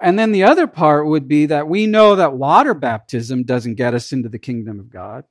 And 0.00 0.18
then 0.18 0.32
the 0.32 0.44
other 0.44 0.66
part 0.66 1.06
would 1.06 1.26
be 1.26 1.46
that 1.46 1.68
we 1.68 1.86
know 1.86 2.16
that 2.16 2.34
water 2.34 2.74
baptism 2.74 3.44
doesn't 3.44 3.76
get 3.76 3.94
us 3.94 4.12
into 4.12 4.28
the 4.28 4.38
kingdom 4.38 4.78
of 4.78 4.90
God. 4.90 5.24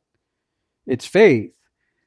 It's 0.87 1.05
faith. 1.05 1.51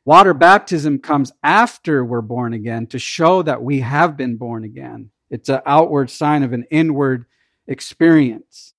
Water 0.05 0.35
baptism 0.35 0.99
comes 0.99 1.33
after 1.43 2.05
we're 2.05 2.23
born 2.23 2.55
again 2.55 2.87
to 2.89 2.99
show 2.99 3.43
that 3.43 3.63
we 3.63 3.81
have 3.81 4.17
been 4.17 4.37
born 4.37 4.65
again. 4.65 5.11
It's 5.31 5.51
an 5.51 5.61
outward 5.67 6.11
sign 6.11 6.43
of 6.43 6.53
an 6.53 6.65
inward 6.71 7.27
experience. 7.67 8.73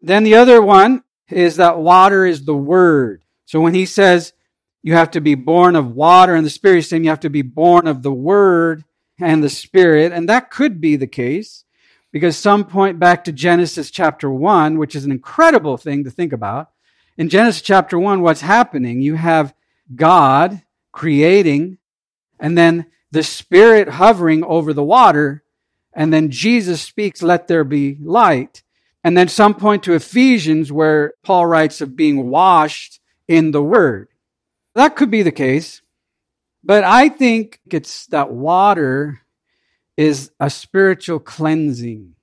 Then 0.00 0.22
the 0.22 0.36
other 0.36 0.62
one 0.62 1.02
is 1.28 1.56
that 1.56 1.78
water 1.78 2.24
is 2.24 2.44
the 2.44 2.54
word. 2.56 3.24
So 3.46 3.60
when 3.60 3.74
he 3.74 3.84
says 3.84 4.32
you 4.82 4.94
have 4.94 5.10
to 5.10 5.20
be 5.20 5.34
born 5.34 5.74
of 5.74 5.96
water 5.96 6.34
and 6.34 6.46
the 6.46 6.50
spirit, 6.50 6.76
he's 6.76 6.88
saying 6.88 7.04
you 7.04 7.10
have 7.10 7.20
to 7.20 7.30
be 7.30 7.42
born 7.42 7.86
of 7.88 8.02
the 8.02 8.12
word 8.12 8.84
and 9.20 9.42
the 9.42 9.50
spirit. 9.50 10.12
And 10.12 10.28
that 10.28 10.50
could 10.50 10.80
be 10.80 10.96
the 10.96 11.06
case 11.06 11.64
because 12.12 12.36
some 12.36 12.64
point 12.64 12.98
back 12.98 13.24
to 13.24 13.32
Genesis 13.32 13.90
chapter 13.90 14.30
1, 14.30 14.78
which 14.78 14.94
is 14.94 15.04
an 15.04 15.12
incredible 15.12 15.76
thing 15.76 16.04
to 16.04 16.10
think 16.10 16.32
about. 16.32 16.70
In 17.16 17.28
Genesis 17.28 17.62
chapter 17.62 17.98
1, 17.98 18.20
what's 18.20 18.40
happening? 18.40 19.00
You 19.00 19.16
have 19.16 19.54
God 19.94 20.62
creating 20.92 21.78
and 22.38 22.56
then 22.56 22.86
the 23.10 23.22
spirit 23.22 23.88
hovering 23.88 24.44
over 24.44 24.72
the 24.72 24.84
water 24.84 25.42
and 25.92 26.12
then 26.12 26.30
Jesus 26.30 26.80
speaks, 26.80 27.22
let 27.22 27.48
there 27.48 27.64
be 27.64 27.98
light. 28.00 28.62
And 29.02 29.16
then 29.16 29.28
some 29.28 29.54
point 29.54 29.82
to 29.84 29.94
Ephesians 29.94 30.70
where 30.70 31.14
Paul 31.24 31.46
writes 31.46 31.80
of 31.80 31.96
being 31.96 32.30
washed 32.30 33.00
in 33.26 33.50
the 33.50 33.62
word. 33.62 34.08
That 34.74 34.96
could 34.96 35.10
be 35.10 35.22
the 35.22 35.32
case. 35.32 35.82
But 36.68 36.84
I 36.84 37.08
think 37.08 37.60
it's 37.70 38.08
that 38.08 38.30
water 38.30 39.22
is 39.96 40.30
a 40.38 40.50
spiritual 40.50 41.18
cleansing. 41.18 42.14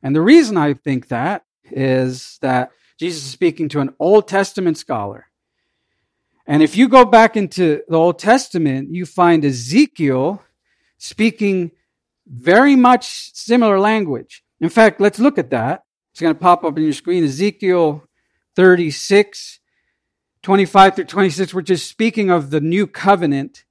And 0.00 0.14
the 0.14 0.20
reason 0.22 0.56
I 0.56 0.74
think 0.74 1.08
that 1.08 1.44
is 1.72 2.38
that 2.40 2.70
Jesus 3.00 3.24
is 3.24 3.30
speaking 3.32 3.68
to 3.70 3.80
an 3.80 3.92
Old 3.98 4.28
Testament 4.28 4.78
scholar. 4.78 5.26
And 6.46 6.62
if 6.62 6.76
you 6.76 6.88
go 6.88 7.04
back 7.04 7.36
into 7.36 7.82
the 7.88 7.96
Old 7.96 8.20
Testament, 8.20 8.90
you 8.90 9.06
find 9.06 9.44
Ezekiel 9.44 10.40
speaking 10.98 11.72
very 12.28 12.76
much 12.76 13.34
similar 13.34 13.80
language. 13.80 14.44
In 14.60 14.68
fact, 14.68 15.00
let's 15.00 15.18
look 15.18 15.36
at 15.36 15.50
that. 15.50 15.82
It's 16.12 16.20
going 16.20 16.32
to 16.32 16.40
pop 16.40 16.62
up 16.62 16.76
on 16.76 16.82
your 16.84 16.92
screen. 16.92 17.24
Ezekiel 17.24 18.04
36, 18.54 19.58
25 20.44 20.94
through 20.94 21.04
26, 21.06 21.52
which 21.52 21.70
is 21.70 21.82
speaking 21.82 22.30
of 22.30 22.50
the 22.50 22.60
new 22.60 22.86
covenant. 22.86 23.64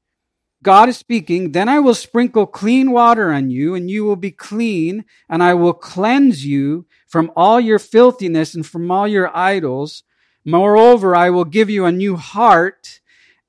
God 0.61 0.89
is 0.89 0.97
speaking, 0.97 1.53
then 1.53 1.69
I 1.69 1.79
will 1.79 1.95
sprinkle 1.95 2.45
clean 2.45 2.91
water 2.91 3.31
on 3.31 3.49
you, 3.49 3.75
and 3.75 3.89
you 3.89 4.03
will 4.03 4.17
be 4.17 4.31
clean, 4.31 5.05
and 5.29 5.41
I 5.41 5.53
will 5.53 5.73
cleanse 5.73 6.45
you 6.45 6.85
from 7.07 7.31
all 7.35 7.59
your 7.61 7.79
filthiness 7.79 8.53
and 8.53 8.65
from 8.65 8.91
all 8.91 9.07
your 9.07 9.35
idols. 9.35 10.03
Moreover, 10.43 11.15
I 11.15 11.29
will 11.29 11.45
give 11.45 11.69
you 11.69 11.85
a 11.85 11.91
new 11.91 12.17
heart, 12.17 12.99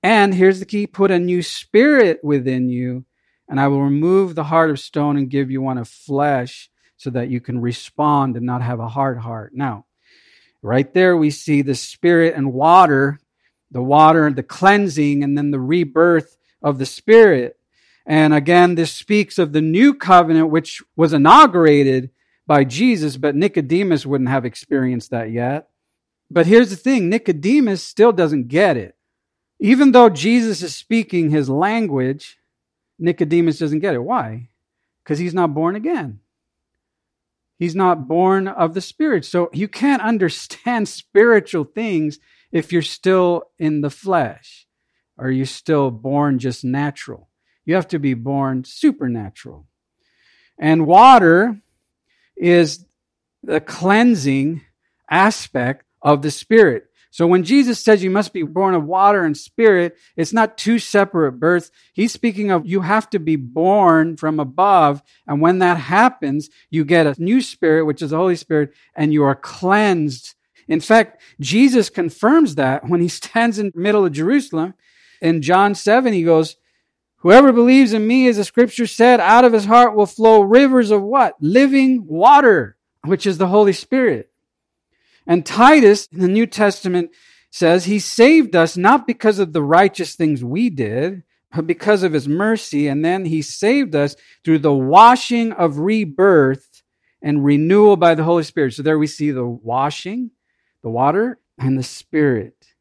and 0.02 0.34
here's 0.34 0.60
the 0.60 0.66
key 0.66 0.86
put 0.86 1.10
a 1.10 1.18
new 1.18 1.42
spirit 1.42 2.20
within 2.22 2.68
you 2.68 3.04
and 3.48 3.60
I 3.60 3.68
will 3.68 3.82
remove 3.82 4.34
the 4.34 4.44
heart 4.44 4.70
of 4.70 4.80
stone 4.80 5.16
and 5.16 5.30
give 5.30 5.50
you 5.50 5.60
one 5.60 5.78
of 5.78 5.88
flesh 5.88 6.70
so 6.96 7.10
that 7.10 7.28
you 7.28 7.40
can 7.40 7.60
respond 7.60 8.36
and 8.36 8.46
not 8.46 8.62
have 8.62 8.80
a 8.80 8.88
hard 8.88 9.18
heart. 9.18 9.52
Now, 9.54 9.86
right 10.64 10.94
there 10.94 11.16
we 11.16 11.30
see 11.30 11.60
the 11.60 11.74
spirit 11.74 12.34
and 12.34 12.52
water, 12.52 13.20
the 13.70 13.82
water, 13.82 14.26
and 14.26 14.34
the 14.34 14.42
cleansing, 14.42 15.22
and 15.22 15.36
then 15.36 15.50
the 15.50 15.60
rebirth 15.60 16.38
of 16.62 16.78
the 16.78 16.86
spirit. 16.86 17.58
And 18.06 18.32
again, 18.32 18.74
this 18.74 18.92
speaks 18.92 19.38
of 19.38 19.52
the 19.52 19.60
new 19.60 19.94
covenant, 19.94 20.50
which 20.50 20.82
was 20.96 21.12
inaugurated 21.12 22.10
by 22.46 22.64
Jesus, 22.64 23.16
but 23.16 23.36
Nicodemus 23.36 24.06
wouldn't 24.06 24.30
have 24.30 24.44
experienced 24.44 25.10
that 25.10 25.30
yet. 25.30 25.68
But 26.30 26.46
here's 26.46 26.70
the 26.70 26.76
thing 26.76 27.08
Nicodemus 27.08 27.82
still 27.82 28.12
doesn't 28.12 28.48
get 28.48 28.76
it. 28.76 28.96
Even 29.60 29.92
though 29.92 30.08
Jesus 30.08 30.62
is 30.62 30.74
speaking 30.74 31.30
his 31.30 31.48
language, 31.48 32.38
Nicodemus 32.98 33.58
doesn't 33.58 33.80
get 33.80 33.94
it. 33.94 34.02
Why? 34.02 34.48
Because 35.02 35.18
he's 35.18 35.34
not 35.34 35.54
born 35.54 35.76
again. 35.76 36.20
He's 37.58 37.74
not 37.74 38.08
born 38.08 38.48
of 38.48 38.74
the 38.74 38.80
Spirit. 38.80 39.24
So 39.24 39.50
you 39.52 39.68
can't 39.68 40.02
understand 40.02 40.88
spiritual 40.88 41.64
things 41.64 42.18
if 42.52 42.72
you're 42.72 42.82
still 42.82 43.44
in 43.58 43.80
the 43.80 43.90
flesh. 43.90 44.66
Are 45.18 45.30
you 45.30 45.44
still 45.44 45.90
born 45.90 46.38
just 46.38 46.64
natural? 46.64 47.28
You 47.64 47.74
have 47.76 47.88
to 47.88 47.98
be 47.98 48.14
born 48.14 48.64
supernatural. 48.64 49.66
And 50.58 50.86
water 50.86 51.60
is 52.36 52.84
the 53.42 53.60
cleansing 53.60 54.62
aspect 55.10 55.84
of 56.02 56.22
the 56.22 56.30
Spirit. 56.30 56.86
So 57.14 57.28
when 57.28 57.44
Jesus 57.44 57.78
says 57.78 58.02
you 58.02 58.10
must 58.10 58.32
be 58.32 58.42
born 58.42 58.74
of 58.74 58.86
water 58.86 59.22
and 59.22 59.36
spirit, 59.36 59.96
it's 60.16 60.32
not 60.32 60.58
two 60.58 60.80
separate 60.80 61.38
births. 61.38 61.70
He's 61.92 62.12
speaking 62.12 62.50
of 62.50 62.66
you 62.66 62.80
have 62.80 63.08
to 63.10 63.20
be 63.20 63.36
born 63.36 64.16
from 64.16 64.40
above. 64.40 65.00
And 65.24 65.40
when 65.40 65.60
that 65.60 65.76
happens, 65.76 66.50
you 66.70 66.84
get 66.84 67.06
a 67.06 67.14
new 67.22 67.40
spirit, 67.40 67.84
which 67.84 68.02
is 68.02 68.10
the 68.10 68.16
Holy 68.16 68.34
Spirit, 68.34 68.72
and 68.96 69.12
you 69.12 69.22
are 69.22 69.36
cleansed. 69.36 70.34
In 70.66 70.80
fact, 70.80 71.22
Jesus 71.38 71.88
confirms 71.88 72.56
that 72.56 72.88
when 72.88 73.00
he 73.00 73.06
stands 73.22 73.60
in 73.60 73.70
the 73.72 73.80
middle 73.80 74.04
of 74.04 74.10
Jerusalem. 74.10 74.74
In 75.22 75.40
John 75.40 75.76
7, 75.76 76.12
he 76.12 76.24
goes, 76.24 76.56
Whoever 77.18 77.52
believes 77.52 77.92
in 77.92 78.08
me, 78.08 78.26
as 78.26 78.38
the 78.38 78.44
scripture 78.44 78.88
said, 78.88 79.20
out 79.20 79.44
of 79.44 79.52
his 79.52 79.66
heart 79.66 79.94
will 79.94 80.06
flow 80.06 80.40
rivers 80.40 80.90
of 80.90 81.00
what? 81.00 81.36
Living 81.40 82.08
water, 82.08 82.76
which 83.04 83.24
is 83.24 83.38
the 83.38 83.46
Holy 83.46 83.72
Spirit. 83.72 84.32
And 85.26 85.44
Titus 85.44 86.06
in 86.12 86.20
the 86.20 86.28
New 86.28 86.46
Testament 86.46 87.10
says 87.50 87.84
he 87.84 87.98
saved 87.98 88.56
us 88.56 88.76
not 88.76 89.06
because 89.06 89.38
of 89.38 89.52
the 89.52 89.62
righteous 89.62 90.14
things 90.14 90.44
we 90.44 90.70
did, 90.70 91.22
but 91.54 91.66
because 91.66 92.02
of 92.02 92.12
his 92.12 92.28
mercy. 92.28 92.88
And 92.88 93.04
then 93.04 93.24
he 93.24 93.42
saved 93.42 93.94
us 93.94 94.16
through 94.44 94.58
the 94.58 94.72
washing 94.72 95.52
of 95.52 95.78
rebirth 95.78 96.82
and 97.22 97.44
renewal 97.44 97.96
by 97.96 98.14
the 98.14 98.24
Holy 98.24 98.42
Spirit. 98.42 98.74
So 98.74 98.82
there 98.82 98.98
we 98.98 99.06
see 99.06 99.30
the 99.30 99.46
washing, 99.46 100.30
the 100.82 100.90
water, 100.90 101.38
and 101.58 101.78
the 101.78 101.82
Spirit. 101.82 102.74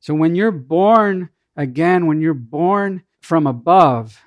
So 0.00 0.14
when 0.14 0.34
you're 0.34 0.50
born 0.50 1.28
again, 1.56 2.06
when 2.06 2.20
you're 2.20 2.34
born 2.34 3.02
from 3.20 3.46
above, 3.46 4.20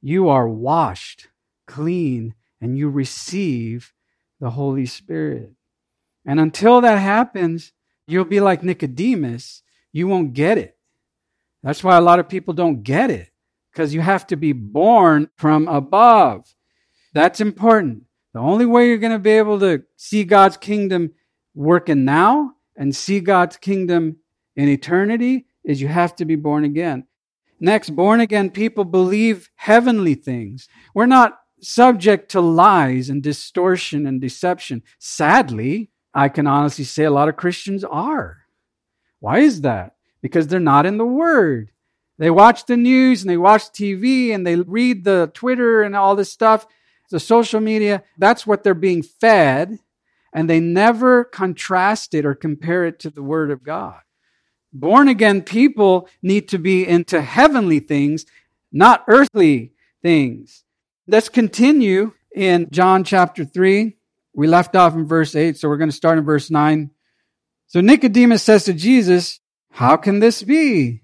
you 0.00 0.28
are 0.28 0.48
washed 0.48 1.28
clean 1.66 2.34
and 2.60 2.76
you 2.76 2.88
receive 2.88 3.92
the 4.40 4.50
Holy 4.50 4.86
Spirit. 4.86 5.52
And 6.28 6.38
until 6.38 6.82
that 6.82 6.98
happens, 6.98 7.72
you'll 8.06 8.26
be 8.26 8.38
like 8.38 8.62
Nicodemus. 8.62 9.62
You 9.92 10.06
won't 10.06 10.34
get 10.34 10.58
it. 10.58 10.76
That's 11.62 11.82
why 11.82 11.96
a 11.96 12.02
lot 12.02 12.18
of 12.18 12.28
people 12.28 12.52
don't 12.52 12.82
get 12.82 13.10
it, 13.10 13.30
because 13.72 13.94
you 13.94 14.02
have 14.02 14.26
to 14.26 14.36
be 14.36 14.52
born 14.52 15.30
from 15.36 15.66
above. 15.66 16.54
That's 17.14 17.40
important. 17.40 18.02
The 18.34 18.40
only 18.40 18.66
way 18.66 18.88
you're 18.88 18.98
going 18.98 19.12
to 19.12 19.18
be 19.18 19.30
able 19.30 19.58
to 19.60 19.84
see 19.96 20.22
God's 20.22 20.58
kingdom 20.58 21.12
working 21.54 22.04
now 22.04 22.52
and 22.76 22.94
see 22.94 23.20
God's 23.20 23.56
kingdom 23.56 24.18
in 24.54 24.68
eternity 24.68 25.46
is 25.64 25.80
you 25.80 25.88
have 25.88 26.14
to 26.16 26.26
be 26.26 26.36
born 26.36 26.64
again. 26.64 27.06
Next, 27.58 27.90
born 27.90 28.20
again 28.20 28.50
people 28.50 28.84
believe 28.84 29.48
heavenly 29.56 30.14
things. 30.14 30.68
We're 30.94 31.06
not 31.06 31.38
subject 31.60 32.30
to 32.32 32.40
lies 32.42 33.08
and 33.08 33.22
distortion 33.22 34.06
and 34.06 34.20
deception. 34.20 34.82
Sadly, 34.98 35.90
I 36.14 36.28
can 36.28 36.46
honestly 36.46 36.84
say 36.84 37.04
a 37.04 37.10
lot 37.10 37.28
of 37.28 37.36
Christians 37.36 37.84
are. 37.84 38.38
Why 39.20 39.38
is 39.38 39.62
that? 39.62 39.94
Because 40.22 40.46
they're 40.46 40.60
not 40.60 40.86
in 40.86 40.98
the 40.98 41.06
Word. 41.06 41.70
They 42.18 42.30
watch 42.30 42.66
the 42.66 42.76
news 42.76 43.22
and 43.22 43.30
they 43.30 43.36
watch 43.36 43.64
TV 43.64 44.34
and 44.34 44.46
they 44.46 44.56
read 44.56 45.04
the 45.04 45.30
Twitter 45.34 45.82
and 45.82 45.94
all 45.94 46.16
this 46.16 46.32
stuff, 46.32 46.66
the 47.10 47.20
social 47.20 47.60
media. 47.60 48.02
That's 48.18 48.46
what 48.46 48.64
they're 48.64 48.74
being 48.74 49.02
fed. 49.02 49.78
And 50.32 50.50
they 50.50 50.60
never 50.60 51.24
contrast 51.24 52.14
it 52.14 52.26
or 52.26 52.34
compare 52.34 52.84
it 52.84 52.98
to 53.00 53.10
the 53.10 53.22
Word 53.22 53.50
of 53.50 53.62
God. 53.62 54.00
Born 54.72 55.08
again 55.08 55.42
people 55.42 56.08
need 56.22 56.48
to 56.48 56.58
be 56.58 56.86
into 56.86 57.22
heavenly 57.22 57.80
things, 57.80 58.26
not 58.70 59.04
earthly 59.08 59.72
things. 60.02 60.64
Let's 61.06 61.28
continue 61.30 62.12
in 62.34 62.68
John 62.70 63.04
chapter 63.04 63.44
3. 63.44 63.96
We 64.38 64.46
left 64.46 64.76
off 64.76 64.94
in 64.94 65.04
verse 65.04 65.34
8, 65.34 65.56
so 65.56 65.68
we're 65.68 65.78
going 65.78 65.90
to 65.90 65.96
start 65.96 66.16
in 66.16 66.22
verse 66.24 66.48
9. 66.48 66.92
So 67.66 67.80
Nicodemus 67.80 68.40
says 68.40 68.66
to 68.66 68.72
Jesus, 68.72 69.40
How 69.72 69.96
can 69.96 70.20
this 70.20 70.44
be? 70.44 71.02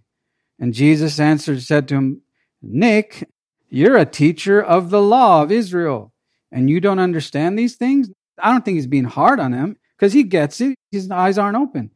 And 0.60 0.72
Jesus 0.72 1.18
answered, 1.18 1.60
said 1.60 1.88
to 1.88 1.96
him, 1.96 2.22
Nick, 2.62 3.28
you're 3.68 3.96
a 3.96 4.06
teacher 4.06 4.62
of 4.62 4.90
the 4.90 5.02
law 5.02 5.42
of 5.42 5.50
Israel, 5.50 6.12
and 6.52 6.70
you 6.70 6.80
don't 6.80 7.00
understand 7.00 7.58
these 7.58 7.74
things? 7.74 8.08
I 8.38 8.52
don't 8.52 8.64
think 8.64 8.76
he's 8.76 8.86
being 8.86 9.02
hard 9.02 9.40
on 9.40 9.52
him 9.52 9.78
because 9.98 10.12
he 10.12 10.22
gets 10.22 10.60
it. 10.60 10.76
His 10.92 11.10
eyes 11.10 11.36
aren't 11.36 11.56
open. 11.56 11.90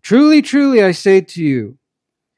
Truly, 0.00 0.40
truly, 0.40 0.82
I 0.82 0.92
say 0.92 1.20
to 1.20 1.44
you, 1.44 1.76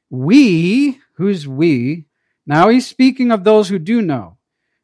we, 0.09 0.99
who's 1.13 1.47
we? 1.47 2.07
Now 2.45 2.67
he's 2.67 2.87
speaking 2.87 3.31
of 3.31 3.45
those 3.45 3.69
who 3.69 3.79
do 3.79 4.01
know. 4.01 4.37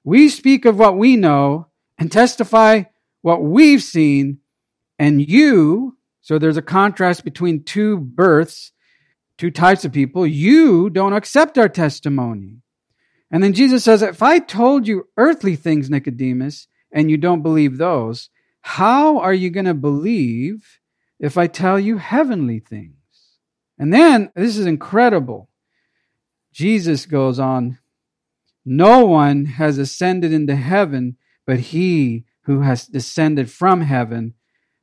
We 0.06 0.30
speak 0.30 0.64
of 0.64 0.80
what 0.80 0.98
we 0.98 1.18
know 1.18 1.68
and 1.98 2.10
testify 2.10 2.84
what 3.24 3.42
we've 3.42 3.82
seen, 3.82 4.38
and 5.00 5.28
you, 5.28 5.98
so 6.22 6.38
there's 6.38 6.58
a 6.58 6.62
contrast 6.62 7.24
between 7.24 7.64
two 7.64 7.98
births, 7.98 8.72
two 9.40 9.50
types 9.50 9.84
of 9.84 9.92
people, 9.92 10.28
you 10.28 10.92
don't 10.92 11.14
accept 11.14 11.58
our 11.58 11.68
testimony. 11.68 12.58
And 13.32 13.42
then 13.42 13.54
Jesus 13.54 13.84
says, 13.84 14.04
If 14.04 14.22
I 14.22 14.38
told 14.38 14.88
you 14.88 15.08
earthly 15.18 15.56
things, 15.56 15.90
Nicodemus, 15.90 16.68
and 16.92 17.10
you 17.10 17.18
don't 17.18 17.42
believe 17.42 17.78
those, 17.78 18.30
how 18.62 19.18
are 19.18 19.34
you 19.34 19.50
going 19.50 19.66
to 19.66 19.74
believe 19.74 20.80
if 21.20 21.36
I 21.36 21.48
tell 21.48 21.80
you 21.80 21.98
heavenly 21.98 22.60
things? 22.60 22.94
And 23.80 23.92
then, 23.92 24.32
this 24.36 24.56
is 24.56 24.68
incredible. 24.68 25.50
Jesus 26.52 27.08
goes 27.08 27.40
on, 27.40 27.80
No 28.64 29.06
one 29.06 29.46
has 29.46 29.80
ascended 29.80 30.32
into 30.32 30.56
heaven 30.56 31.18
but 31.46 31.60
he 31.60 32.26
who 32.44 32.62
has 32.62 32.86
descended 32.86 33.50
from 33.50 33.82
heaven, 33.82 34.34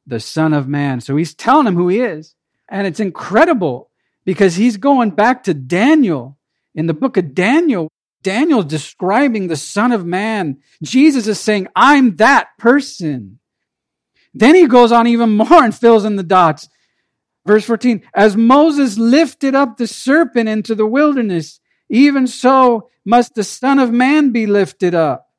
the 0.06 0.20
Son 0.20 0.52
of 0.52 0.68
Man. 0.68 1.00
So 1.00 1.16
he's 1.16 1.34
telling 1.34 1.66
him 1.66 1.76
who 1.76 1.88
he 1.88 2.00
is. 2.00 2.34
And 2.68 2.86
it's 2.86 3.00
incredible 3.00 3.90
because 4.24 4.56
he's 4.56 4.76
going 4.76 5.10
back 5.10 5.44
to 5.44 5.54
Daniel. 5.54 6.38
In 6.74 6.86
the 6.86 6.94
book 6.94 7.16
of 7.16 7.34
Daniel, 7.34 7.90
Daniel's 8.22 8.66
describing 8.66 9.48
the 9.48 9.56
Son 9.56 9.92
of 9.92 10.06
Man. 10.06 10.58
Jesus 10.82 11.26
is 11.26 11.40
saying, 11.40 11.68
I'm 11.74 12.16
that 12.16 12.48
person. 12.58 13.38
Then 14.32 14.54
he 14.54 14.66
goes 14.66 14.92
on 14.92 15.06
even 15.06 15.30
more 15.30 15.64
and 15.64 15.74
fills 15.74 16.04
in 16.04 16.16
the 16.16 16.22
dots. 16.22 16.68
Verse 17.46 17.64
14, 17.64 18.02
as 18.14 18.36
Moses 18.36 18.98
lifted 18.98 19.54
up 19.54 19.76
the 19.76 19.86
serpent 19.86 20.48
into 20.48 20.74
the 20.74 20.86
wilderness, 20.86 21.58
even 21.88 22.26
so 22.26 22.90
must 23.04 23.34
the 23.34 23.42
Son 23.42 23.78
of 23.78 23.90
Man 23.90 24.30
be 24.30 24.46
lifted 24.46 24.94
up. 24.94 25.29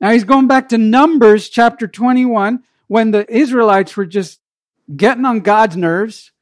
Now 0.00 0.10
he's 0.10 0.24
going 0.24 0.46
back 0.46 0.68
to 0.68 0.78
Numbers 0.78 1.48
chapter 1.48 1.88
21 1.88 2.62
when 2.86 3.10
the 3.10 3.30
Israelites 3.32 3.96
were 3.96 4.06
just 4.06 4.40
getting 4.94 5.24
on 5.24 5.40
God's 5.40 5.76
nerves. 5.76 6.32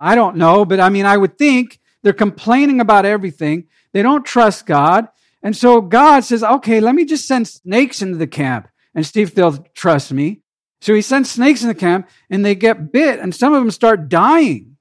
I 0.00 0.14
don't 0.14 0.36
know, 0.36 0.64
but 0.64 0.80
I 0.80 0.88
mean, 0.88 1.06
I 1.06 1.16
would 1.16 1.38
think 1.38 1.78
they're 2.02 2.12
complaining 2.12 2.80
about 2.80 3.04
everything. 3.04 3.66
They 3.92 4.02
don't 4.02 4.24
trust 4.24 4.66
God. 4.66 5.08
And 5.42 5.56
so 5.56 5.80
God 5.80 6.24
says, 6.24 6.42
okay, 6.42 6.80
let 6.80 6.94
me 6.94 7.04
just 7.04 7.26
send 7.26 7.48
snakes 7.48 8.02
into 8.02 8.16
the 8.16 8.26
camp 8.26 8.68
and 8.94 9.06
see 9.06 9.22
if 9.22 9.34
they'll 9.34 9.58
trust 9.74 10.12
me. 10.12 10.40
So 10.80 10.94
he 10.94 11.02
sends 11.02 11.30
snakes 11.30 11.62
in 11.62 11.68
the 11.68 11.74
camp 11.74 12.08
and 12.30 12.44
they 12.44 12.54
get 12.54 12.92
bit 12.92 13.20
and 13.20 13.34
some 13.34 13.52
of 13.52 13.60
them 13.60 13.70
start 13.70 14.08
dying. 14.08 14.76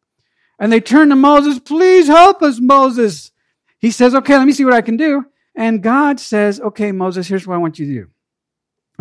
And 0.57 0.71
they 0.71 0.79
turn 0.79 1.09
to 1.09 1.15
Moses, 1.15 1.59
please 1.59 2.07
help 2.07 2.41
us, 2.41 2.59
Moses. 2.59 3.31
He 3.79 3.91
says, 3.91 4.15
okay, 4.15 4.38
let 4.38 4.45
me 4.45 4.53
see 4.53 4.65
what 4.65 4.73
I 4.73 4.81
can 4.81 4.95
do. 4.97 5.25
And 5.55 5.83
God 5.83 6.19
says, 6.19 6.59
okay, 6.59 6.91
Moses, 6.91 7.27
here's 7.27 7.45
what 7.45 7.55
I 7.55 7.57
want 7.57 7.77
you 7.77 7.88
to 7.88 7.93
do. 7.93 8.11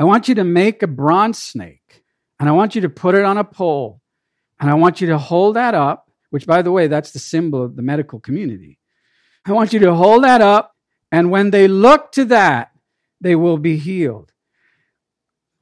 I 0.01 0.05
want 0.05 0.29
you 0.29 0.37
to 0.37 0.45
make 0.45 0.83
a 0.83 0.87
bronze 0.87 1.39
snake 1.39 2.03
and 2.39 2.49
I 2.49 2.53
want 2.53 2.75
you 2.75 2.81
to 2.81 2.89
put 2.89 3.15
it 3.15 3.23
on 3.23 3.37
a 3.37 3.45
pole 3.45 4.01
and 4.59 4.71
I 4.71 4.75
want 4.75 5.03
you 5.03 5.09
to 5.09 5.19
hold 5.19 5.57
that 5.57 5.75
up, 5.75 6.11
which 6.31 6.47
by 6.47 6.63
the 6.63 6.73
way, 6.73 6.87
that's 6.87 7.11
the 7.11 7.19
symbol 7.19 7.63
of 7.63 7.77
the 7.77 7.83
medical 7.83 8.19
community. 8.19 8.79
I 9.45 9.53
want 9.53 9.75
you 9.75 9.81
to 9.81 9.95
hold 9.95 10.25
that 10.25 10.41
up 10.41 10.75
and 11.13 11.31
when 11.31 11.51
they 11.51 11.69
look 11.69 12.13
to 12.13 12.25
that, 12.27 12.71
they 13.21 13.37
will 13.37 13.59
be 13.59 13.77
healed. 13.77 14.33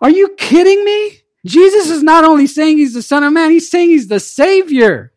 Are 0.00 0.08
you 0.08 0.36
kidding 0.38 0.84
me? 0.84 1.18
Jesus 1.44 1.90
is 1.90 2.04
not 2.04 2.22
only 2.22 2.46
saying 2.46 2.78
he's 2.78 2.94
the 2.94 3.02
son 3.02 3.24
of 3.24 3.32
man, 3.32 3.50
he's 3.50 3.68
saying 3.68 3.90
he's 3.90 4.06
the 4.06 4.20
savior, 4.20 5.14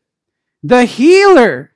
the 0.63 0.86
healer, 0.86 1.75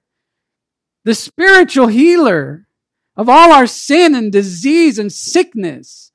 the 1.03 1.13
spiritual 1.13 1.87
healer 1.89 2.67
of 3.15 3.29
all 3.29 3.53
our 3.53 3.67
sin 3.67 4.15
and 4.15 4.31
disease 4.31 4.97
and 4.97 5.13
sickness 5.13 6.11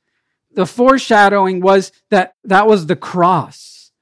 the 0.53 0.67
foreshadowing 0.67 1.61
was 1.61 1.93
that 2.11 2.35
that 2.45 2.67
was 2.67 2.87
the 2.87 2.97
cross. 2.97 3.93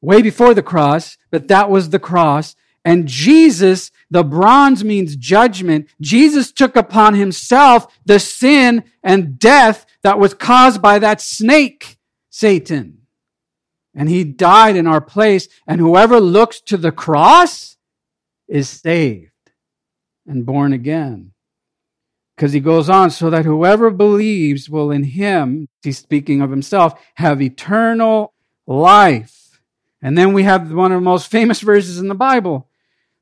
Way 0.00 0.22
before 0.22 0.54
the 0.54 0.62
cross, 0.62 1.18
but 1.30 1.48
that 1.48 1.70
was 1.70 1.90
the 1.90 1.98
cross. 1.98 2.56
And 2.84 3.06
Jesus, 3.06 3.90
the 4.10 4.24
bronze 4.24 4.82
means 4.82 5.14
judgment. 5.16 5.88
Jesus 6.00 6.50
took 6.50 6.76
upon 6.76 7.14
himself 7.14 7.98
the 8.06 8.18
sin 8.18 8.84
and 9.02 9.38
death 9.38 9.84
that 10.02 10.18
was 10.18 10.32
caused 10.32 10.80
by 10.80 10.98
that 10.98 11.20
snake, 11.20 11.98
Satan. 12.30 13.02
And 13.94 14.08
he 14.08 14.24
died 14.24 14.76
in 14.76 14.86
our 14.86 15.00
place. 15.00 15.48
And 15.66 15.80
whoever 15.80 16.20
looks 16.20 16.60
to 16.62 16.78
the 16.78 16.92
cross 16.92 17.76
is 18.48 18.68
saved 18.68 19.30
and 20.26 20.46
born 20.46 20.72
again. 20.72 21.32
Because 22.40 22.54
he 22.54 22.60
goes 22.60 22.88
on, 22.88 23.10
so 23.10 23.28
that 23.28 23.44
whoever 23.44 23.90
believes 23.90 24.70
will 24.70 24.90
in 24.90 25.02
him, 25.02 25.68
he's 25.82 25.98
speaking 25.98 26.40
of 26.40 26.50
himself, 26.50 26.98
have 27.16 27.42
eternal 27.42 28.32
life. 28.66 29.60
And 30.00 30.16
then 30.16 30.32
we 30.32 30.44
have 30.44 30.72
one 30.72 30.90
of 30.90 30.96
the 30.96 31.04
most 31.04 31.30
famous 31.30 31.60
verses 31.60 31.98
in 31.98 32.08
the 32.08 32.14
Bible. 32.14 32.66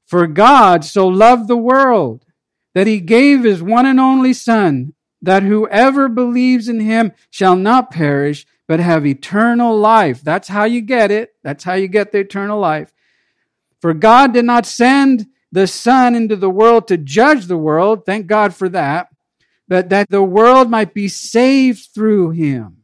For 0.07 0.29
God 0.29 0.85
so 0.85 1.09
loved 1.09 1.49
the 1.49 1.57
world 1.57 2.27
that 2.75 2.87
he 2.87 3.01
gave 3.01 3.43
his 3.43 3.61
one 3.61 3.87
and 3.87 3.99
only 3.99 4.33
Son, 4.33 4.95
that 5.21 5.43
whoever 5.43 6.09
believes 6.09 6.69
in 6.69 6.79
him 6.79 7.11
shall 7.29 7.57
not 7.57 7.91
perish, 7.91 8.47
but 8.69 8.79
have 8.79 9.05
eternal 9.05 9.77
life. 9.77 10.23
That's 10.23 10.47
how 10.47 10.63
you 10.63 10.81
get 10.81 11.11
it. 11.11 11.35
That's 11.43 11.65
how 11.65 11.75
you 11.75 11.89
get 11.89 12.13
the 12.13 12.19
eternal 12.19 12.61
life. 12.61 12.93
For 13.81 13.95
God 13.95 14.33
did 14.33 14.45
not 14.45 14.65
send 14.65 15.27
the 15.51 15.67
Son 15.67 16.15
into 16.15 16.37
the 16.37 16.49
world 16.49 16.87
to 16.87 16.97
judge 16.97 17.47
the 17.47 17.59
world. 17.59 18.07
Thank 18.07 18.29
God 18.29 18.55
for 18.55 18.69
that. 18.69 19.08
But 19.69 19.91
that 19.91 20.09
the 20.09 20.23
world 20.23 20.71
might 20.71 20.95
be 20.95 21.09
saved 21.09 21.89
through 21.95 22.31
him. 22.31 22.79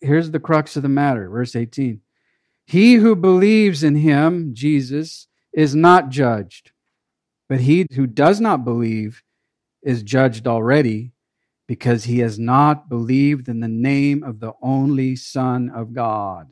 Here's 0.00 0.30
the 0.30 0.40
crux 0.40 0.76
of 0.76 0.82
the 0.82 0.88
matter, 0.88 1.28
verse 1.28 1.56
18. 1.56 2.00
He 2.66 2.94
who 2.94 3.16
believes 3.16 3.82
in 3.82 3.96
him, 3.96 4.54
Jesus, 4.54 5.26
is 5.52 5.74
not 5.74 6.10
judged, 6.10 6.70
but 7.48 7.60
he 7.60 7.86
who 7.94 8.06
does 8.06 8.40
not 8.40 8.64
believe 8.64 9.22
is 9.82 10.02
judged 10.02 10.46
already 10.46 11.12
because 11.66 12.04
he 12.04 12.20
has 12.20 12.38
not 12.38 12.88
believed 12.88 13.48
in 13.48 13.60
the 13.60 13.68
name 13.68 14.22
of 14.22 14.40
the 14.40 14.52
only 14.62 15.16
Son 15.16 15.70
of 15.70 15.92
God. 15.92 16.48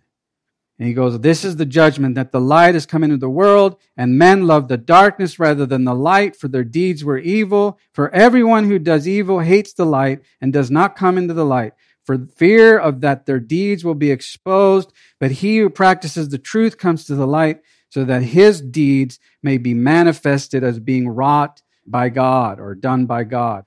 And 0.78 0.86
he 0.86 0.94
goes, 0.94 1.18
This 1.20 1.44
is 1.44 1.56
the 1.56 1.66
judgment 1.66 2.16
that 2.16 2.32
the 2.32 2.40
light 2.40 2.74
has 2.74 2.84
come 2.84 3.02
into 3.02 3.16
the 3.16 3.30
world, 3.30 3.76
and 3.96 4.18
men 4.18 4.46
love 4.46 4.68
the 4.68 4.76
darkness 4.76 5.38
rather 5.38 5.64
than 5.64 5.84
the 5.84 5.94
light, 5.94 6.36
for 6.36 6.48
their 6.48 6.64
deeds 6.64 7.02
were 7.02 7.18
evil. 7.18 7.78
For 7.92 8.10
everyone 8.10 8.64
who 8.64 8.78
does 8.78 9.08
evil 9.08 9.40
hates 9.40 9.72
the 9.72 9.86
light 9.86 10.20
and 10.40 10.52
does 10.52 10.70
not 10.70 10.96
come 10.96 11.16
into 11.16 11.32
the 11.32 11.46
light, 11.46 11.72
for 12.04 12.18
fear 12.18 12.78
of 12.78 13.00
that 13.00 13.24
their 13.24 13.40
deeds 13.40 13.84
will 13.84 13.94
be 13.94 14.10
exposed. 14.10 14.92
But 15.18 15.30
he 15.30 15.58
who 15.58 15.70
practices 15.70 16.28
the 16.28 16.38
truth 16.38 16.76
comes 16.76 17.06
to 17.06 17.14
the 17.14 17.26
light, 17.26 17.60
so 17.88 18.04
that 18.04 18.22
his 18.22 18.60
deeds 18.60 19.18
may 19.42 19.56
be 19.56 19.72
manifested 19.72 20.62
as 20.62 20.78
being 20.78 21.08
wrought 21.08 21.62
by 21.86 22.10
God 22.10 22.60
or 22.60 22.74
done 22.74 23.06
by 23.06 23.24
God. 23.24 23.64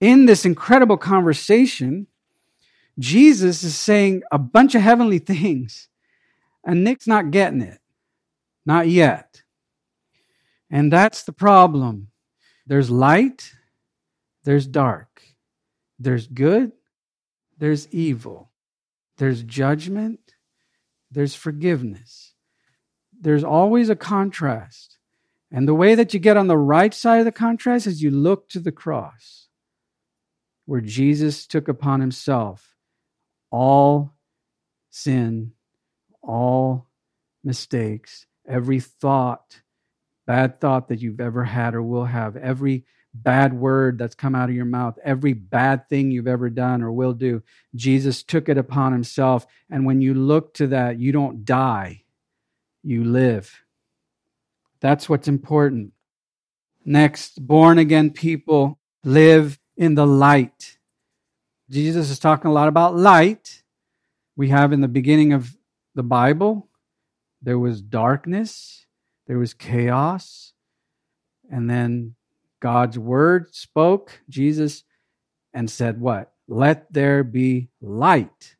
In 0.00 0.24
this 0.24 0.46
incredible 0.46 0.96
conversation, 0.96 2.06
Jesus 2.98 3.62
is 3.62 3.76
saying 3.76 4.22
a 4.32 4.38
bunch 4.38 4.74
of 4.74 4.80
heavenly 4.80 5.18
things 5.18 5.88
and 6.66 6.82
Nick's 6.82 7.06
not 7.06 7.30
getting 7.30 7.62
it. 7.62 7.78
Not 8.66 8.88
yet. 8.88 9.42
And 10.68 10.92
that's 10.92 11.22
the 11.22 11.32
problem. 11.32 12.08
There's 12.66 12.90
light, 12.90 13.52
there's 14.42 14.66
dark, 14.66 15.22
there's 16.00 16.26
good, 16.26 16.72
there's 17.56 17.88
evil, 17.88 18.50
there's 19.18 19.44
judgment, 19.44 20.34
there's 21.12 21.36
forgiveness. 21.36 22.34
There's 23.18 23.44
always 23.44 23.88
a 23.88 23.96
contrast. 23.96 24.98
And 25.52 25.68
the 25.68 25.74
way 25.74 25.94
that 25.94 26.12
you 26.12 26.18
get 26.18 26.36
on 26.36 26.48
the 26.48 26.58
right 26.58 26.92
side 26.92 27.20
of 27.20 27.24
the 27.24 27.32
contrast 27.32 27.86
is 27.86 28.02
you 28.02 28.10
look 28.10 28.48
to 28.48 28.58
the 28.58 28.72
cross, 28.72 29.46
where 30.64 30.80
Jesus 30.80 31.46
took 31.46 31.68
upon 31.68 32.00
himself 32.00 32.74
all 33.52 34.16
sin 34.90 35.52
all 36.26 36.88
mistakes, 37.42 38.26
every 38.46 38.80
thought, 38.80 39.60
bad 40.26 40.60
thought 40.60 40.88
that 40.88 41.00
you've 41.00 41.20
ever 41.20 41.44
had 41.44 41.74
or 41.74 41.82
will 41.82 42.04
have, 42.04 42.36
every 42.36 42.84
bad 43.14 43.54
word 43.54 43.98
that's 43.98 44.14
come 44.14 44.34
out 44.34 44.48
of 44.48 44.54
your 44.54 44.64
mouth, 44.64 44.98
every 45.02 45.32
bad 45.32 45.88
thing 45.88 46.10
you've 46.10 46.26
ever 46.26 46.50
done 46.50 46.82
or 46.82 46.92
will 46.92 47.12
do, 47.12 47.42
Jesus 47.74 48.22
took 48.22 48.48
it 48.48 48.58
upon 48.58 48.92
himself. 48.92 49.46
And 49.70 49.86
when 49.86 50.00
you 50.00 50.14
look 50.14 50.52
to 50.54 50.66
that, 50.68 50.98
you 50.98 51.12
don't 51.12 51.44
die, 51.44 52.02
you 52.82 53.04
live. 53.04 53.62
That's 54.80 55.08
what's 55.08 55.28
important. 55.28 55.92
Next, 56.84 57.44
born 57.44 57.78
again 57.78 58.10
people 58.10 58.78
live 59.02 59.58
in 59.76 59.94
the 59.94 60.06
light. 60.06 60.78
Jesus 61.70 62.10
is 62.10 62.18
talking 62.18 62.50
a 62.50 62.54
lot 62.54 62.68
about 62.68 62.96
light. 62.96 63.62
We 64.36 64.50
have 64.50 64.72
in 64.72 64.82
the 64.82 64.88
beginning 64.88 65.32
of 65.32 65.56
the 65.96 66.02
Bible, 66.02 66.68
there 67.42 67.58
was 67.58 67.80
darkness, 67.80 68.86
there 69.26 69.38
was 69.38 69.54
chaos, 69.54 70.52
and 71.50 71.68
then 71.68 72.14
God's 72.60 72.98
word 72.98 73.54
spoke, 73.54 74.20
Jesus, 74.28 74.84
and 75.54 75.70
said, 75.70 76.00
What? 76.00 76.32
Let 76.46 76.92
there 76.92 77.24
be 77.24 77.70
light. 77.80 78.56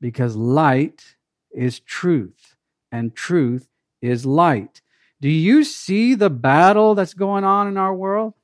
Because 0.00 0.36
light 0.36 1.16
is 1.50 1.80
truth, 1.80 2.56
and 2.90 3.14
truth 3.14 3.68
is 4.00 4.24
light. 4.24 4.80
Do 5.20 5.28
you 5.28 5.64
see 5.64 6.14
the 6.14 6.30
battle 6.30 6.94
that's 6.94 7.14
going 7.14 7.44
on 7.44 7.66
in 7.66 7.76
our 7.76 7.94
world? 7.94 8.34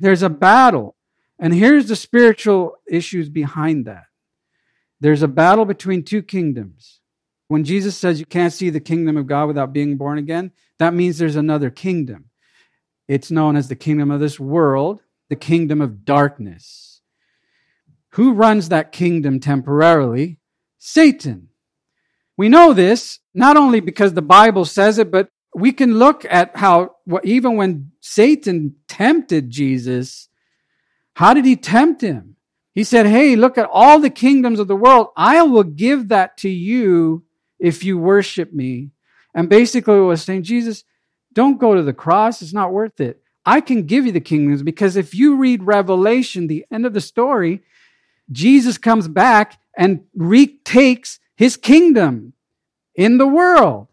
There's 0.00 0.22
a 0.22 0.30
battle. 0.30 0.94
And 1.38 1.52
here's 1.52 1.88
the 1.88 1.96
spiritual 1.96 2.76
issues 2.88 3.28
behind 3.28 3.84
that. 3.84 4.04
There's 5.00 5.22
a 5.22 5.28
battle 5.28 5.64
between 5.64 6.04
two 6.04 6.22
kingdoms. 6.22 7.00
When 7.48 7.64
Jesus 7.64 7.96
says 7.96 8.20
you 8.20 8.26
can't 8.26 8.52
see 8.52 8.70
the 8.70 8.80
kingdom 8.80 9.16
of 9.16 9.26
God 9.26 9.48
without 9.48 9.72
being 9.72 9.96
born 9.96 10.18
again, 10.18 10.52
that 10.78 10.94
means 10.94 11.18
there's 11.18 11.36
another 11.36 11.70
kingdom. 11.70 12.26
It's 13.08 13.30
known 13.30 13.56
as 13.56 13.68
the 13.68 13.76
kingdom 13.76 14.10
of 14.10 14.20
this 14.20 14.38
world, 14.38 15.00
the 15.30 15.36
kingdom 15.36 15.80
of 15.80 16.04
darkness. 16.04 17.00
Who 18.12 18.32
runs 18.32 18.68
that 18.68 18.92
kingdom 18.92 19.40
temporarily? 19.40 20.38
Satan. 20.78 21.48
We 22.36 22.48
know 22.48 22.72
this 22.72 23.18
not 23.34 23.56
only 23.56 23.80
because 23.80 24.12
the 24.12 24.22
Bible 24.22 24.64
says 24.64 24.98
it, 24.98 25.10
but 25.10 25.30
we 25.54 25.72
can 25.72 25.98
look 25.98 26.24
at 26.28 26.56
how 26.56 26.96
even 27.24 27.56
when 27.56 27.92
Satan 28.00 28.76
tempted 28.88 29.50
Jesus, 29.50 30.28
how 31.14 31.34
did 31.34 31.46
he 31.46 31.56
tempt 31.56 32.02
him? 32.02 32.36
He 32.74 32.84
said, 32.84 33.06
Hey, 33.06 33.34
look 33.34 33.58
at 33.58 33.68
all 33.72 33.98
the 33.98 34.10
kingdoms 34.10 34.60
of 34.60 34.68
the 34.68 34.76
world. 34.76 35.08
I 35.16 35.42
will 35.42 35.64
give 35.64 36.08
that 36.08 36.36
to 36.38 36.48
you 36.48 37.24
if 37.58 37.84
you 37.84 37.98
worship 37.98 38.52
me. 38.52 38.90
And 39.34 39.48
basically, 39.48 40.00
was 40.00 40.22
saying, 40.22 40.42
Jesus, 40.42 40.84
don't 41.32 41.58
go 41.58 41.74
to 41.74 41.82
the 41.82 41.92
cross. 41.92 42.42
It's 42.42 42.52
not 42.52 42.72
worth 42.72 43.00
it. 43.00 43.22
I 43.44 43.60
can 43.60 43.84
give 43.84 44.04
you 44.04 44.12
the 44.12 44.20
kingdoms 44.20 44.62
because 44.62 44.96
if 44.96 45.14
you 45.14 45.36
read 45.36 45.62
Revelation, 45.62 46.46
the 46.46 46.66
end 46.70 46.84
of 46.84 46.92
the 46.92 47.00
story, 47.00 47.62
Jesus 48.30 48.76
comes 48.76 49.08
back 49.08 49.58
and 49.76 50.04
retakes 50.14 51.18
his 51.36 51.56
kingdom 51.56 52.34
in 52.94 53.16
the 53.16 53.26
world. 53.26 53.86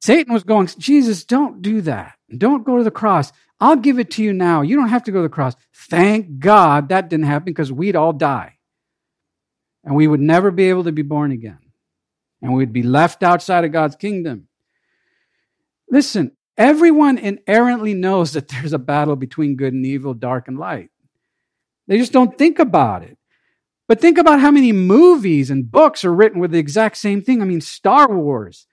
Satan 0.00 0.32
was 0.32 0.44
going, 0.44 0.68
Jesus, 0.78 1.24
don't 1.24 1.60
do 1.60 1.80
that. 1.80 2.14
Don't 2.36 2.64
go 2.64 2.76
to 2.76 2.84
the 2.84 2.90
cross. 2.90 3.32
I'll 3.58 3.76
give 3.76 3.98
it 3.98 4.12
to 4.12 4.22
you 4.22 4.32
now. 4.32 4.62
You 4.62 4.76
don't 4.76 4.90
have 4.90 5.02
to 5.04 5.10
go 5.10 5.18
to 5.18 5.22
the 5.22 5.28
cross. 5.28 5.56
Thank 5.74 6.38
God 6.38 6.90
that 6.90 7.08
didn't 7.08 7.26
happen 7.26 7.46
because 7.46 7.72
we'd 7.72 7.96
all 7.96 8.12
die. 8.12 8.58
And 9.82 9.96
we 9.96 10.06
would 10.06 10.20
never 10.20 10.50
be 10.50 10.68
able 10.68 10.84
to 10.84 10.92
be 10.92 11.02
born 11.02 11.32
again. 11.32 11.58
And 12.40 12.54
we'd 12.54 12.72
be 12.72 12.82
left 12.82 13.22
outside 13.22 13.64
of 13.64 13.72
God's 13.72 13.96
kingdom. 13.96 14.48
Listen, 15.90 16.32
everyone 16.56 17.18
inherently 17.18 17.94
knows 17.94 18.32
that 18.32 18.48
there's 18.48 18.72
a 18.72 18.78
battle 18.78 19.16
between 19.16 19.56
good 19.56 19.72
and 19.72 19.84
evil, 19.84 20.14
dark 20.14 20.48
and 20.48 20.58
light. 20.58 20.90
They 21.86 21.98
just 21.98 22.12
don't 22.12 22.36
think 22.36 22.58
about 22.58 23.02
it. 23.02 23.18
But 23.88 24.00
think 24.00 24.18
about 24.18 24.40
how 24.40 24.50
many 24.50 24.72
movies 24.72 25.50
and 25.50 25.70
books 25.70 26.04
are 26.04 26.14
written 26.14 26.40
with 26.40 26.50
the 26.50 26.58
exact 26.58 26.98
same 26.98 27.22
thing. 27.22 27.40
I 27.40 27.46
mean, 27.46 27.62
Star 27.62 28.14
Wars 28.14 28.66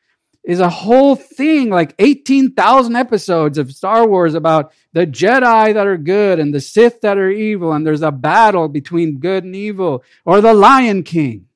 is 0.43 0.59
a 0.59 0.69
whole 0.69 1.15
thing, 1.15 1.69
like 1.69 1.95
18,000 1.97 2.95
episodes 2.95 3.57
of 3.57 3.71
Star 3.71 4.05
Wars 4.05 4.35
about 4.35 4.73
the 4.93 5.07
Jedi 5.07 5.73
that 5.73 5.87
are 5.87 5.97
good 5.97 6.39
and 6.39 6.53
the 6.53 6.61
Sith 6.61 7.01
that 7.01 7.17
are 7.17 7.31
evil, 7.31 7.71
and 7.71 7.87
there's 7.87 8.03
a 8.03 8.11
battle 8.11 8.67
between 8.67 9.19
good 9.19 9.43
and 9.43 9.55
evil, 9.55 10.03
or 10.25 10.41
the 10.41 10.53
Lion 10.53 11.01
King, 11.01 11.47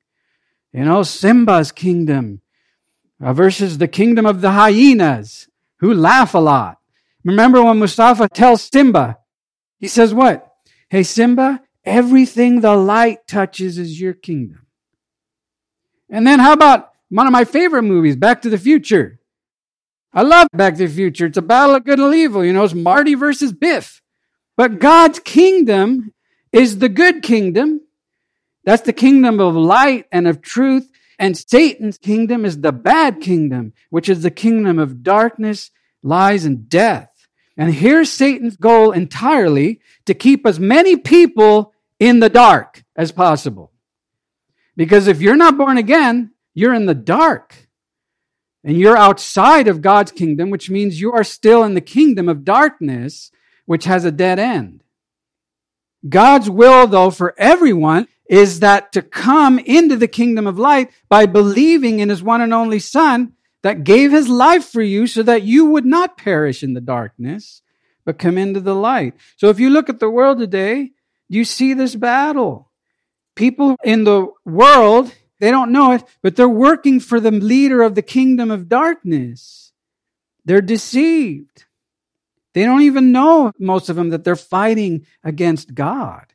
you 0.72 0.84
know, 0.84 1.02
Simba's 1.02 1.72
kingdom 1.72 2.42
uh, 3.20 3.32
versus 3.32 3.78
the 3.78 3.88
kingdom 3.88 4.26
of 4.26 4.40
the 4.40 4.52
hyenas 4.52 5.48
who 5.78 5.92
laugh 5.92 6.34
a 6.34 6.38
lot. 6.38 6.78
Remember 7.24 7.62
when 7.62 7.78
Mustafa 7.78 8.28
tells 8.28 8.62
Simba, 8.62 9.18
he 9.78 9.88
says, 9.88 10.14
What? 10.14 10.46
Hey, 10.88 11.02
Simba, 11.02 11.60
everything 11.84 12.60
the 12.60 12.76
light 12.76 13.26
touches 13.26 13.78
is 13.78 14.00
your 14.00 14.14
kingdom. 14.14 14.66
And 16.08 16.26
then 16.26 16.38
how 16.38 16.52
about 16.52 16.90
one 17.08 17.26
of 17.26 17.32
my 17.32 17.44
favorite 17.44 17.82
movies, 17.82 18.16
Back 18.16 18.42
to 18.42 18.50
the 18.50 18.58
Future. 18.58 19.20
I 20.12 20.22
love 20.22 20.48
Back 20.52 20.76
to 20.76 20.86
the 20.86 20.94
Future. 20.94 21.26
It's 21.26 21.36
a 21.36 21.42
battle 21.42 21.74
of 21.74 21.84
good 21.84 21.98
and 21.98 22.14
evil. 22.14 22.44
You 22.44 22.52
know, 22.52 22.64
it's 22.64 22.74
Marty 22.74 23.14
versus 23.14 23.52
Biff. 23.52 24.00
But 24.56 24.78
God's 24.78 25.18
kingdom 25.18 26.12
is 26.52 26.78
the 26.78 26.88
good 26.88 27.22
kingdom. 27.22 27.80
That's 28.64 28.82
the 28.82 28.92
kingdom 28.92 29.40
of 29.40 29.54
light 29.54 30.06
and 30.12 30.28
of 30.28 30.42
truth. 30.42 30.90
And 31.18 31.36
Satan's 31.36 31.98
kingdom 31.98 32.44
is 32.44 32.60
the 32.60 32.72
bad 32.72 33.20
kingdom, 33.20 33.72
which 33.90 34.08
is 34.08 34.22
the 34.22 34.30
kingdom 34.30 34.78
of 34.78 35.02
darkness, 35.02 35.70
lies, 36.02 36.44
and 36.44 36.68
death. 36.68 37.10
And 37.56 37.74
here's 37.74 38.10
Satan's 38.10 38.56
goal 38.56 38.92
entirely 38.92 39.80
to 40.06 40.14
keep 40.14 40.46
as 40.46 40.58
many 40.58 40.96
people 40.96 41.74
in 41.98 42.20
the 42.20 42.30
dark 42.30 42.84
as 42.96 43.12
possible. 43.12 43.70
Because 44.76 45.08
if 45.08 45.20
you're 45.20 45.36
not 45.36 45.58
born 45.58 45.76
again, 45.76 46.32
you're 46.54 46.72
in 46.72 46.86
the 46.86 46.94
dark. 46.94 47.68
And 48.64 48.78
you're 48.78 48.96
outside 48.96 49.68
of 49.68 49.82
God's 49.82 50.12
kingdom, 50.12 50.50
which 50.50 50.70
means 50.70 51.00
you 51.00 51.12
are 51.12 51.24
still 51.24 51.64
in 51.64 51.74
the 51.74 51.80
kingdom 51.80 52.28
of 52.28 52.44
darkness, 52.44 53.30
which 53.66 53.84
has 53.84 54.04
a 54.04 54.10
dead 54.10 54.38
end. 54.38 54.82
God's 56.08 56.48
will, 56.48 56.86
though, 56.86 57.10
for 57.10 57.34
everyone 57.36 58.08
is 58.30 58.60
that 58.60 58.92
to 58.92 59.02
come 59.02 59.58
into 59.58 59.96
the 59.96 60.08
kingdom 60.08 60.46
of 60.46 60.58
light 60.58 60.90
by 61.10 61.26
believing 61.26 61.98
in 61.98 62.08
his 62.08 62.22
one 62.22 62.40
and 62.40 62.54
only 62.54 62.78
Son 62.78 63.34
that 63.62 63.84
gave 63.84 64.12
his 64.12 64.28
life 64.28 64.64
for 64.64 64.80
you 64.80 65.06
so 65.06 65.22
that 65.22 65.42
you 65.42 65.66
would 65.66 65.84
not 65.84 66.16
perish 66.16 66.62
in 66.62 66.72
the 66.72 66.80
darkness, 66.80 67.60
but 68.06 68.18
come 68.18 68.38
into 68.38 68.60
the 68.60 68.74
light. 68.74 69.14
So 69.36 69.48
if 69.48 69.60
you 69.60 69.68
look 69.68 69.90
at 69.90 69.98
the 70.00 70.08
world 70.08 70.38
today, 70.38 70.92
you 71.28 71.44
see 71.44 71.74
this 71.74 71.94
battle. 71.94 72.70
People 73.34 73.76
in 73.84 74.04
the 74.04 74.28
world 74.46 75.12
they 75.40 75.50
don't 75.50 75.72
know 75.72 75.92
it, 75.92 76.04
but 76.22 76.36
they're 76.36 76.48
working 76.48 77.00
for 77.00 77.18
the 77.18 77.30
leader 77.30 77.82
of 77.82 77.94
the 77.94 78.02
kingdom 78.02 78.50
of 78.50 78.68
darkness. 78.68 79.72
They're 80.44 80.60
deceived. 80.60 81.64
They 82.52 82.64
don't 82.64 82.82
even 82.82 83.10
know, 83.10 83.52
most 83.58 83.88
of 83.88 83.96
them, 83.96 84.10
that 84.10 84.22
they're 84.22 84.36
fighting 84.36 85.06
against 85.24 85.74
God. 85.74 86.29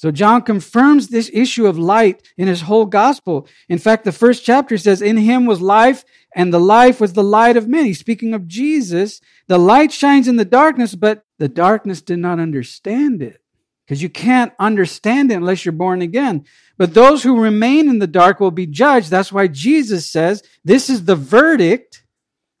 So 0.00 0.10
John 0.10 0.40
confirms 0.40 1.08
this 1.08 1.30
issue 1.30 1.66
of 1.66 1.76
light 1.76 2.26
in 2.38 2.48
his 2.48 2.62
whole 2.62 2.86
gospel. 2.86 3.46
In 3.68 3.76
fact, 3.76 4.06
the 4.06 4.12
first 4.12 4.46
chapter 4.46 4.78
says, 4.78 5.02
In 5.02 5.18
him 5.18 5.44
was 5.44 5.60
life, 5.60 6.06
and 6.34 6.54
the 6.54 6.58
life 6.58 7.02
was 7.02 7.12
the 7.12 7.22
light 7.22 7.58
of 7.58 7.68
men. 7.68 7.84
He's 7.84 7.98
speaking 7.98 8.32
of 8.32 8.48
Jesus. 8.48 9.20
The 9.46 9.58
light 9.58 9.92
shines 9.92 10.26
in 10.26 10.36
the 10.36 10.46
darkness, 10.46 10.94
but 10.94 11.26
the 11.38 11.50
darkness 11.50 12.00
did 12.00 12.18
not 12.18 12.40
understand 12.40 13.20
it 13.20 13.42
because 13.84 14.02
you 14.02 14.08
can't 14.08 14.54
understand 14.58 15.30
it 15.32 15.34
unless 15.34 15.66
you're 15.66 15.72
born 15.72 16.00
again. 16.00 16.46
But 16.78 16.94
those 16.94 17.22
who 17.22 17.38
remain 17.38 17.90
in 17.90 17.98
the 17.98 18.06
dark 18.06 18.40
will 18.40 18.50
be 18.50 18.66
judged. 18.66 19.10
That's 19.10 19.30
why 19.30 19.48
Jesus 19.48 20.06
says 20.06 20.42
this 20.64 20.88
is 20.88 21.04
the 21.04 21.14
verdict. 21.14 22.04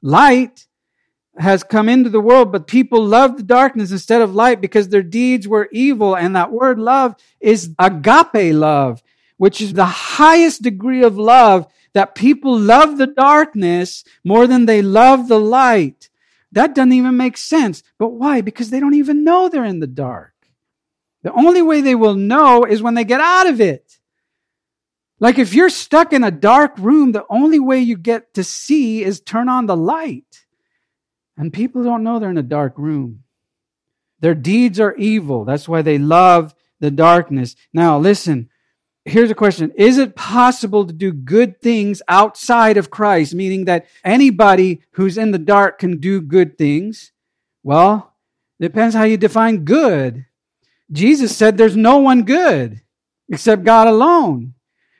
Light 0.02 0.66
has 1.38 1.62
come 1.62 1.88
into 1.88 2.10
the 2.10 2.20
world, 2.20 2.52
but 2.52 2.66
people 2.66 3.04
love 3.04 3.36
the 3.36 3.42
darkness 3.42 3.92
instead 3.92 4.20
of 4.20 4.34
light 4.34 4.60
because 4.60 4.88
their 4.88 5.02
deeds 5.02 5.46
were 5.46 5.68
evil. 5.72 6.16
And 6.16 6.34
that 6.36 6.52
word 6.52 6.78
love 6.78 7.14
is 7.40 7.74
agape 7.78 8.54
love, 8.54 9.02
which 9.36 9.60
is 9.60 9.72
the 9.72 9.84
highest 9.84 10.62
degree 10.62 11.02
of 11.02 11.16
love 11.16 11.66
that 11.92 12.14
people 12.14 12.58
love 12.58 12.98
the 12.98 13.06
darkness 13.06 14.04
more 14.24 14.46
than 14.46 14.66
they 14.66 14.82
love 14.82 15.28
the 15.28 15.40
light. 15.40 16.08
That 16.52 16.74
doesn't 16.74 16.92
even 16.92 17.16
make 17.16 17.36
sense. 17.36 17.82
But 17.98 18.08
why? 18.08 18.40
Because 18.40 18.70
they 18.70 18.80
don't 18.80 18.94
even 18.94 19.24
know 19.24 19.48
they're 19.48 19.64
in 19.64 19.80
the 19.80 19.86
dark. 19.86 20.34
The 21.22 21.32
only 21.32 21.62
way 21.62 21.80
they 21.80 21.94
will 21.94 22.14
know 22.14 22.64
is 22.64 22.82
when 22.82 22.94
they 22.94 23.04
get 23.04 23.20
out 23.20 23.46
of 23.46 23.60
it. 23.60 23.98
Like 25.20 25.38
if 25.38 25.52
you're 25.52 25.70
stuck 25.70 26.12
in 26.12 26.24
a 26.24 26.30
dark 26.30 26.78
room, 26.78 27.12
the 27.12 27.26
only 27.28 27.60
way 27.60 27.78
you 27.78 27.96
get 27.96 28.34
to 28.34 28.42
see 28.42 29.04
is 29.04 29.20
turn 29.20 29.48
on 29.48 29.66
the 29.66 29.76
light. 29.76 30.46
And 31.40 31.54
people 31.54 31.82
don't 31.82 32.02
know 32.02 32.18
they're 32.18 32.28
in 32.28 32.36
a 32.36 32.42
dark 32.42 32.76
room. 32.76 33.24
Their 34.20 34.34
deeds 34.34 34.78
are 34.78 34.94
evil. 34.96 35.46
That's 35.46 35.66
why 35.66 35.80
they 35.80 35.96
love 35.96 36.54
the 36.80 36.90
darkness. 36.90 37.56
Now, 37.72 37.98
listen. 37.98 38.50
Here's 39.06 39.30
a 39.30 39.34
question. 39.34 39.72
Is 39.74 39.96
it 39.96 40.14
possible 40.14 40.86
to 40.86 40.92
do 40.92 41.14
good 41.14 41.62
things 41.62 42.02
outside 42.08 42.76
of 42.76 42.90
Christ? 42.90 43.34
Meaning 43.34 43.64
that 43.64 43.86
anybody 44.04 44.82
who's 44.90 45.16
in 45.16 45.30
the 45.30 45.38
dark 45.38 45.78
can 45.78 45.96
do 45.96 46.20
good 46.20 46.58
things? 46.58 47.10
Well, 47.62 48.14
depends 48.60 48.94
how 48.94 49.04
you 49.04 49.16
define 49.16 49.64
good. 49.64 50.26
Jesus 50.92 51.34
said 51.34 51.56
there's 51.56 51.74
no 51.74 51.96
one 51.96 52.24
good 52.24 52.82
except 53.30 53.64
God 53.64 53.88
alone. 53.88 54.52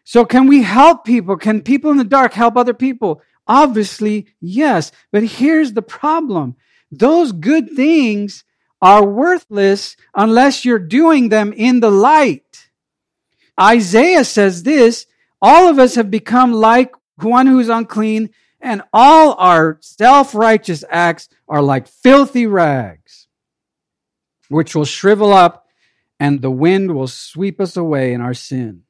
So 0.04 0.24
can 0.24 0.46
we 0.46 0.62
help 0.62 1.04
people? 1.04 1.36
Can 1.36 1.60
people 1.60 1.90
in 1.90 1.98
the 1.98 2.04
dark 2.04 2.32
help 2.32 2.56
other 2.56 2.72
people? 2.72 3.20
Obviously, 3.50 4.28
yes. 4.40 4.92
But 5.10 5.24
here's 5.24 5.72
the 5.72 5.82
problem. 5.82 6.54
Those 6.92 7.32
good 7.32 7.72
things 7.72 8.44
are 8.80 9.04
worthless 9.04 9.96
unless 10.14 10.64
you're 10.64 10.78
doing 10.78 11.30
them 11.30 11.52
in 11.52 11.80
the 11.80 11.90
light. 11.90 12.68
Isaiah 13.60 14.24
says 14.24 14.62
this, 14.62 15.06
all 15.42 15.68
of 15.68 15.80
us 15.80 15.96
have 15.96 16.12
become 16.12 16.52
like 16.52 16.92
one 17.16 17.48
who's 17.48 17.68
unclean 17.68 18.30
and 18.60 18.82
all 18.92 19.34
our 19.34 19.78
self-righteous 19.80 20.84
acts 20.88 21.28
are 21.48 21.60
like 21.60 21.88
filthy 21.88 22.46
rags, 22.46 23.26
which 24.48 24.76
will 24.76 24.84
shrivel 24.84 25.32
up 25.32 25.66
and 26.20 26.40
the 26.40 26.52
wind 26.52 26.94
will 26.94 27.08
sweep 27.08 27.60
us 27.60 27.76
away 27.76 28.12
in 28.12 28.20
our 28.20 28.34
sin. 28.34 28.82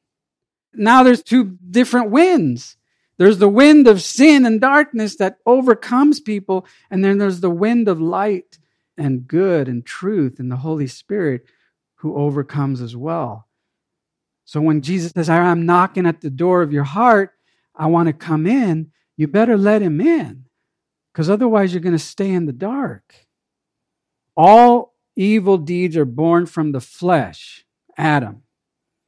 Now 0.71 1.01
there's 1.01 1.23
two 1.23 1.57
different 1.67 2.11
winds. 2.11 2.77
There's 3.21 3.37
the 3.37 3.47
wind 3.47 3.87
of 3.87 4.01
sin 4.01 4.47
and 4.47 4.59
darkness 4.59 5.17
that 5.17 5.37
overcomes 5.45 6.19
people. 6.19 6.65
And 6.89 7.05
then 7.05 7.19
there's 7.19 7.39
the 7.39 7.51
wind 7.51 7.87
of 7.87 8.01
light 8.01 8.57
and 8.97 9.27
good 9.27 9.67
and 9.67 9.85
truth 9.85 10.39
and 10.39 10.51
the 10.51 10.55
Holy 10.55 10.87
Spirit 10.87 11.45
who 11.97 12.15
overcomes 12.15 12.81
as 12.81 12.95
well. 12.95 13.47
So 14.43 14.59
when 14.59 14.81
Jesus 14.81 15.11
says, 15.11 15.29
I'm 15.29 15.67
knocking 15.67 16.07
at 16.07 16.21
the 16.21 16.31
door 16.31 16.63
of 16.63 16.73
your 16.73 16.83
heart, 16.83 17.35
I 17.75 17.85
want 17.85 18.07
to 18.07 18.13
come 18.13 18.47
in, 18.47 18.89
you 19.17 19.27
better 19.27 19.55
let 19.55 19.83
him 19.83 20.01
in 20.01 20.45
because 21.13 21.29
otherwise 21.29 21.75
you're 21.75 21.79
going 21.79 21.93
to 21.93 21.99
stay 21.99 22.31
in 22.31 22.47
the 22.47 22.51
dark. 22.51 23.27
All 24.35 24.95
evil 25.15 25.59
deeds 25.59 25.95
are 25.95 26.05
born 26.05 26.47
from 26.47 26.71
the 26.71 26.81
flesh, 26.81 27.67
Adam, 27.95 28.41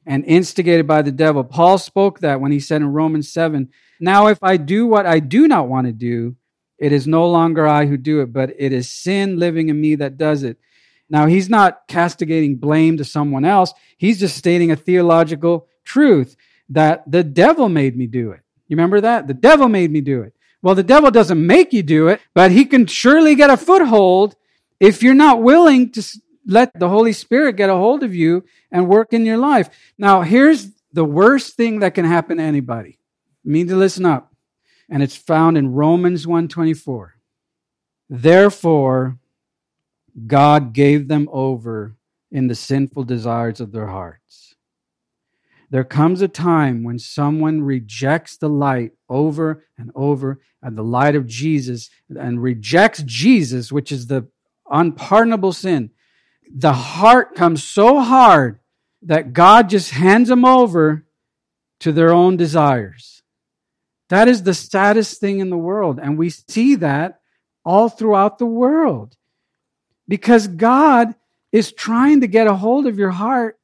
and 0.06 0.24
instigated 0.24 0.86
by 0.86 1.02
the 1.02 1.12
devil. 1.12 1.44
Paul 1.44 1.78
spoke 1.78 2.20
that 2.20 2.40
when 2.40 2.52
he 2.52 2.60
said 2.60 2.82
in 2.82 2.88
Romans 2.92 3.32
7 3.32 3.70
Now, 4.00 4.26
if 4.26 4.42
I 4.42 4.56
do 4.56 4.86
what 4.86 5.06
I 5.06 5.20
do 5.20 5.48
not 5.48 5.68
want 5.68 5.86
to 5.86 5.92
do, 5.92 6.36
it 6.78 6.92
is 6.92 7.06
no 7.06 7.28
longer 7.28 7.66
I 7.66 7.86
who 7.86 7.96
do 7.96 8.20
it, 8.20 8.32
but 8.32 8.52
it 8.58 8.72
is 8.72 8.90
sin 8.90 9.38
living 9.38 9.68
in 9.68 9.80
me 9.80 9.94
that 9.96 10.18
does 10.18 10.42
it. 10.42 10.58
Now, 11.08 11.26
he's 11.26 11.48
not 11.48 11.86
castigating 11.86 12.56
blame 12.56 12.96
to 12.96 13.04
someone 13.04 13.44
else. 13.44 13.72
He's 13.96 14.18
just 14.18 14.36
stating 14.36 14.70
a 14.70 14.76
theological 14.76 15.68
truth 15.84 16.36
that 16.70 17.10
the 17.10 17.22
devil 17.22 17.68
made 17.68 17.96
me 17.96 18.06
do 18.06 18.30
it. 18.30 18.40
You 18.68 18.76
remember 18.76 19.00
that? 19.02 19.28
The 19.28 19.34
devil 19.34 19.68
made 19.68 19.90
me 19.90 20.00
do 20.00 20.22
it. 20.22 20.34
Well, 20.62 20.74
the 20.74 20.82
devil 20.82 21.10
doesn't 21.10 21.46
make 21.46 21.72
you 21.72 21.82
do 21.82 22.08
it, 22.08 22.20
but 22.34 22.50
he 22.50 22.64
can 22.64 22.86
surely 22.86 23.34
get 23.34 23.50
a 23.50 23.56
foothold 23.56 24.34
if 24.80 25.02
you're 25.02 25.14
not 25.14 25.42
willing 25.42 25.92
to 25.92 26.02
let 26.46 26.78
the 26.78 26.88
Holy 26.88 27.12
Spirit 27.12 27.56
get 27.56 27.70
a 27.70 27.76
hold 27.76 28.02
of 28.02 28.14
you 28.14 28.44
and 28.70 28.88
work 28.88 29.12
in 29.12 29.24
your 29.24 29.38
life. 29.38 29.70
Now, 29.98 30.22
here's 30.22 30.70
the 30.92 31.04
worst 31.04 31.56
thing 31.56 31.80
that 31.80 31.94
can 31.94 32.04
happen 32.04 32.38
to 32.38 32.42
anybody. 32.42 32.98
You 33.42 33.52
need 33.52 33.68
to 33.68 33.76
listen 33.76 34.06
up. 34.06 34.32
And 34.88 35.02
it's 35.02 35.16
found 35.16 35.56
in 35.56 35.72
Romans 35.72 36.26
1:24. 36.26 37.14
Therefore, 38.08 39.18
God 40.26 40.72
gave 40.72 41.08
them 41.08 41.28
over 41.32 41.96
in 42.30 42.48
the 42.48 42.54
sinful 42.54 43.04
desires 43.04 43.60
of 43.60 43.72
their 43.72 43.88
hearts. 43.88 44.54
There 45.70 45.84
comes 45.84 46.20
a 46.20 46.28
time 46.28 46.84
when 46.84 46.98
someone 46.98 47.62
rejects 47.62 48.36
the 48.36 48.48
light 48.48 48.92
over 49.08 49.64
and 49.76 49.90
over 49.94 50.40
and 50.62 50.76
the 50.76 50.84
light 50.84 51.16
of 51.16 51.26
Jesus 51.26 51.90
and 52.08 52.42
rejects 52.42 53.02
Jesus, 53.02 53.72
which 53.72 53.90
is 53.90 54.06
the 54.06 54.28
unpardonable 54.70 55.52
sin. 55.52 55.90
The 56.52 56.72
heart 56.72 57.34
comes 57.34 57.62
so 57.62 58.00
hard 58.00 58.58
that 59.02 59.32
God 59.32 59.68
just 59.68 59.90
hands 59.90 60.28
them 60.28 60.44
over 60.44 61.06
to 61.80 61.92
their 61.92 62.12
own 62.12 62.36
desires. 62.36 63.22
That 64.08 64.28
is 64.28 64.42
the 64.42 64.54
saddest 64.54 65.20
thing 65.20 65.40
in 65.40 65.50
the 65.50 65.56
world. 65.56 65.98
And 66.02 66.18
we 66.18 66.30
see 66.30 66.76
that 66.76 67.20
all 67.64 67.88
throughout 67.88 68.38
the 68.38 68.46
world 68.46 69.16
because 70.06 70.46
God 70.46 71.14
is 71.52 71.72
trying 71.72 72.20
to 72.20 72.26
get 72.26 72.46
a 72.46 72.54
hold 72.54 72.86
of 72.86 72.98
your 72.98 73.10
heart 73.10 73.58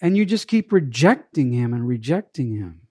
and 0.00 0.16
you 0.16 0.24
just 0.24 0.48
keep 0.48 0.72
rejecting 0.72 1.52
Him 1.52 1.74
and 1.74 1.86
rejecting 1.86 2.56
Him. 2.56 2.82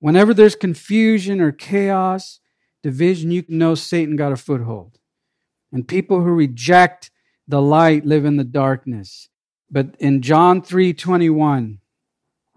Whenever 0.00 0.34
there's 0.34 0.56
confusion 0.56 1.40
or 1.40 1.52
chaos, 1.52 2.40
division, 2.82 3.30
you 3.30 3.44
know 3.48 3.74
Satan 3.74 4.16
got 4.16 4.32
a 4.32 4.36
foothold. 4.36 4.98
And 5.72 5.88
people 5.88 6.20
who 6.20 6.30
reject 6.30 7.10
the 7.46 7.62
light 7.62 8.04
live 8.04 8.24
in 8.24 8.36
the 8.36 8.44
darkness. 8.44 9.28
But 9.70 9.94
in 9.98 10.22
John 10.22 10.62
3 10.62 10.92
21, 10.94 11.78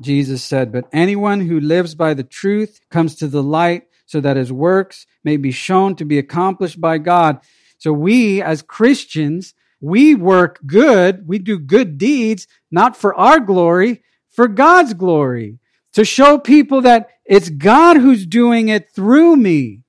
Jesus 0.01 0.43
said, 0.43 0.71
But 0.71 0.87
anyone 0.93 1.41
who 1.41 1.59
lives 1.59 1.95
by 1.95 2.13
the 2.13 2.23
truth 2.23 2.79
comes 2.89 3.15
to 3.15 3.27
the 3.27 3.43
light 3.43 3.83
so 4.05 4.21
that 4.21 4.37
his 4.37 4.51
works 4.51 5.05
may 5.23 5.37
be 5.37 5.51
shown 5.51 5.95
to 5.95 6.05
be 6.05 6.17
accomplished 6.17 6.79
by 6.79 6.97
God. 6.97 7.39
So 7.77 7.91
we 7.91 8.41
as 8.41 8.61
Christians, 8.61 9.53
we 9.81 10.15
work 10.15 10.59
good, 10.65 11.27
we 11.27 11.39
do 11.39 11.59
good 11.59 11.97
deeds, 11.97 12.47
not 12.71 12.97
for 12.97 13.13
our 13.15 13.39
glory, 13.39 14.03
for 14.29 14.47
God's 14.47 14.93
glory, 14.93 15.59
to 15.93 16.05
show 16.05 16.37
people 16.37 16.81
that 16.81 17.09
it's 17.25 17.49
God 17.49 17.97
who's 17.97 18.25
doing 18.25 18.69
it 18.69 18.91
through 18.91 19.35
me. 19.35 19.81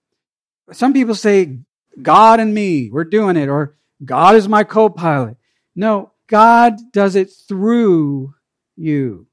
Some 0.73 0.93
people 0.93 1.15
say, 1.15 1.59
God 2.01 2.41
and 2.41 2.55
me, 2.55 2.91
we're 2.91 3.05
doing 3.05 3.37
it, 3.37 3.49
or 3.49 3.77
God 4.05 4.37
is 4.37 4.49
my 4.49 4.65
co 4.65 4.89
pilot. 4.89 5.37
No, 5.75 6.13
God 6.29 6.75
does 6.93 7.17
it 7.17 7.31
through 7.49 8.35
you. 8.77 9.27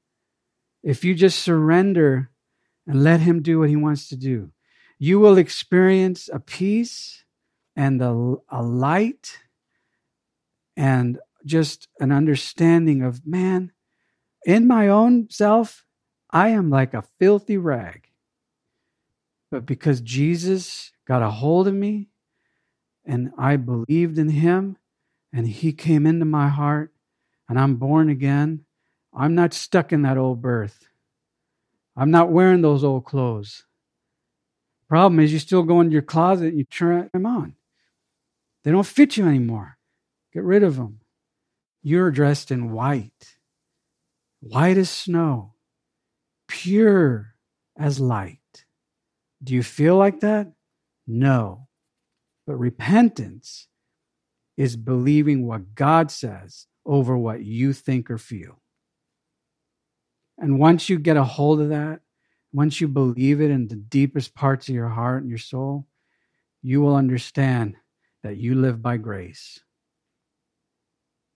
If 0.82 1.04
you 1.04 1.14
just 1.14 1.40
surrender 1.40 2.30
and 2.86 3.02
let 3.02 3.20
Him 3.20 3.42
do 3.42 3.60
what 3.60 3.68
He 3.68 3.76
wants 3.76 4.08
to 4.08 4.16
do, 4.16 4.50
you 4.98 5.18
will 5.18 5.38
experience 5.38 6.28
a 6.32 6.40
peace 6.40 7.24
and 7.74 8.00
a, 8.00 8.36
a 8.48 8.62
light 8.62 9.38
and 10.76 11.18
just 11.44 11.88
an 12.00 12.12
understanding 12.12 13.02
of 13.02 13.26
man, 13.26 13.72
in 14.44 14.66
my 14.66 14.88
own 14.88 15.28
self, 15.30 15.84
I 16.30 16.48
am 16.48 16.70
like 16.70 16.92
a 16.92 17.04
filthy 17.18 17.56
rag. 17.56 18.08
But 19.50 19.64
because 19.64 20.00
Jesus 20.00 20.92
got 21.06 21.22
a 21.22 21.30
hold 21.30 21.68
of 21.68 21.74
me 21.74 22.08
and 23.06 23.30
I 23.38 23.56
believed 23.56 24.18
in 24.18 24.28
him 24.28 24.76
and 25.32 25.46
he 25.46 25.72
came 25.72 26.06
into 26.06 26.24
my 26.24 26.48
heart 26.48 26.92
and 27.48 27.58
I'm 27.58 27.76
born 27.76 28.10
again, 28.10 28.64
I'm 29.14 29.34
not 29.34 29.54
stuck 29.54 29.92
in 29.92 30.02
that 30.02 30.18
old 30.18 30.42
birth. 30.42 30.88
I'm 31.96 32.10
not 32.10 32.30
wearing 32.30 32.60
those 32.60 32.84
old 32.84 33.04
clothes. 33.04 33.64
Problem 34.88 35.20
is, 35.20 35.32
you 35.32 35.38
still 35.38 35.62
go 35.62 35.80
into 35.80 35.92
your 35.92 36.02
closet 36.02 36.48
and 36.48 36.58
you 36.58 36.64
turn 36.64 37.10
them 37.12 37.26
on. 37.26 37.54
They 38.62 38.70
don't 38.70 38.86
fit 38.86 39.16
you 39.16 39.26
anymore. 39.26 39.78
Get 40.32 40.44
rid 40.44 40.62
of 40.62 40.76
them. 40.76 41.00
You're 41.82 42.10
dressed 42.10 42.50
in 42.50 42.72
white, 42.72 43.36
white 44.40 44.76
as 44.76 44.90
snow, 44.90 45.54
pure 46.48 47.34
as 47.76 48.00
light. 48.00 48.64
Do 49.42 49.54
you 49.54 49.62
feel 49.62 49.96
like 49.96 50.20
that? 50.20 50.52
No. 51.06 51.68
But 52.46 52.56
repentance 52.56 53.68
is 54.56 54.76
believing 54.76 55.46
what 55.46 55.74
God 55.74 56.10
says 56.10 56.66
over 56.84 57.16
what 57.16 57.42
you 57.44 57.72
think 57.72 58.10
or 58.10 58.18
feel. 58.18 58.60
And 60.38 60.58
once 60.58 60.88
you 60.88 60.98
get 60.98 61.16
a 61.16 61.24
hold 61.24 61.60
of 61.60 61.70
that, 61.70 62.00
once 62.52 62.80
you 62.80 62.88
believe 62.88 63.40
it 63.40 63.50
in 63.50 63.68
the 63.68 63.76
deepest 63.76 64.34
parts 64.34 64.68
of 64.68 64.74
your 64.74 64.88
heart 64.88 65.22
and 65.22 65.30
your 65.30 65.38
soul, 65.38 65.86
you 66.62 66.80
will 66.80 66.96
understand 66.96 67.76
that 68.22 68.36
you 68.36 68.54
live 68.54 68.80
by 68.82 68.96
grace. 68.96 69.60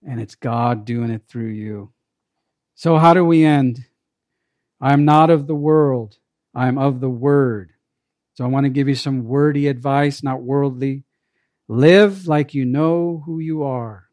And 0.07 0.19
it's 0.19 0.35
God 0.35 0.85
doing 0.85 1.11
it 1.11 1.23
through 1.27 1.49
you. 1.49 1.93
So, 2.75 2.97
how 2.97 3.13
do 3.13 3.23
we 3.23 3.45
end? 3.45 3.85
I 4.79 4.93
am 4.93 5.05
not 5.05 5.29
of 5.29 5.45
the 5.45 5.55
world, 5.55 6.17
I 6.55 6.67
am 6.67 6.77
of 6.77 6.99
the 7.01 7.09
word. 7.09 7.70
So, 8.41 8.45
I 8.45 8.49
want 8.49 8.63
to 8.63 8.71
give 8.71 8.87
you 8.87 8.95
some 8.95 9.25
wordy 9.25 9.67
advice, 9.67 10.23
not 10.23 10.41
worldly. 10.41 11.03
Live 11.67 12.25
like 12.25 12.55
you 12.55 12.65
know 12.65 13.21
who 13.23 13.37
you 13.37 13.61
are. 13.61 14.05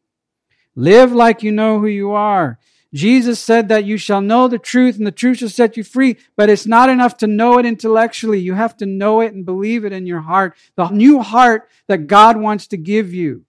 Live 0.75 1.11
like 1.11 1.41
you 1.41 1.51
know 1.51 1.79
who 1.79 1.87
you 1.87 2.11
are. 2.11 2.59
Jesus 2.93 3.39
said 3.39 3.69
that 3.69 3.85
you 3.85 3.97
shall 3.97 4.21
know 4.21 4.47
the 4.47 4.59
truth 4.59 4.97
and 4.97 5.07
the 5.07 5.11
truth 5.11 5.39
shall 5.39 5.49
set 5.49 5.77
you 5.77 5.83
free, 5.83 6.15
but 6.35 6.47
it's 6.47 6.67
not 6.67 6.91
enough 6.91 7.17
to 7.17 7.25
know 7.25 7.57
it 7.57 7.65
intellectually. 7.65 8.39
You 8.39 8.53
have 8.53 8.77
to 8.77 8.85
know 8.85 9.21
it 9.21 9.33
and 9.33 9.47
believe 9.47 9.83
it 9.83 9.93
in 9.93 10.05
your 10.05 10.21
heart. 10.21 10.55
The 10.75 10.89
new 10.89 11.21
heart 11.23 11.67
that 11.87 12.05
God 12.05 12.37
wants 12.37 12.67
to 12.67 12.77
give 12.77 13.11
you. 13.11 13.45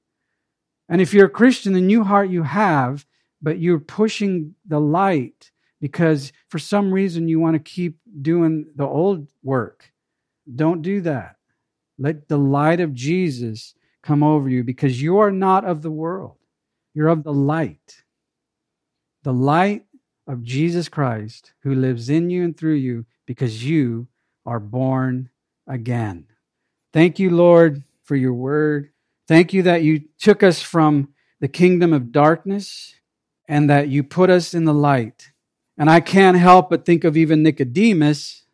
And 0.89 1.03
if 1.03 1.13
you're 1.13 1.27
a 1.27 1.29
Christian, 1.29 1.75
the 1.75 1.83
new 1.83 2.05
heart 2.05 2.31
you 2.31 2.45
have, 2.45 3.05
but 3.43 3.59
you're 3.59 3.81
pushing 3.81 4.55
the 4.67 4.81
light 4.81 5.51
because 5.79 6.33
for 6.49 6.59
some 6.59 6.91
reason 6.91 7.29
you 7.29 7.39
want 7.39 7.53
to 7.57 7.71
keep 7.71 7.99
doing 8.23 8.65
the 8.75 8.87
old 8.87 9.29
work. 9.43 9.91
Don't 10.55 10.83
do 10.83 11.01
that. 11.03 11.37
Let 11.99 12.29
the 12.29 12.39
light 12.39 12.81
of 12.81 12.95
Jesus 12.95 13.75
come 14.03 14.23
over 14.23 14.49
you 14.49 14.65
because 14.65 15.03
you 15.03 15.19
are 15.19 15.31
not 15.31 15.65
of 15.65 15.83
the 15.83 15.91
world. 15.91 16.37
You're 16.95 17.09
of 17.09 17.23
the 17.23 17.33
light 17.33 18.05
the 19.23 19.33
light 19.33 19.85
of 20.27 20.43
Jesus 20.43 20.89
Christ 20.89 21.53
who 21.63 21.75
lives 21.75 22.09
in 22.09 22.31
you 22.31 22.45
and 22.45 22.57
through 22.57 22.75
you 22.75 23.07
because 23.27 23.65
you 23.65 24.09
are 24.47 24.61
born 24.61 25.31
again. 25.67 26.27
Thank 26.93 27.19
you, 27.19 27.31
Lord, 27.31 27.83
for 28.03 28.17
your 28.17 28.35
word. 28.35 28.91
Thank 29.29 29.53
you 29.53 29.63
that 29.63 29.83
you 29.83 30.03
took 30.19 30.43
us 30.43 30.63
from 30.63 31.11
the 31.41 31.49
kingdom 31.49 31.93
of 31.93 32.13
darkness 32.13 32.95
and 33.49 33.69
that 33.69 33.89
you 33.89 34.03
put 34.03 34.31
us 34.31 34.55
in 34.55 34.65
the 34.65 34.75
light. 34.75 35.33
And 35.77 35.91
I 35.91 36.01
can't 36.01 36.37
help 36.37 36.71
but 36.71 36.85
think 36.85 37.05
of 37.05 37.17
even 37.17 37.43
Nicodemus, 37.43 38.45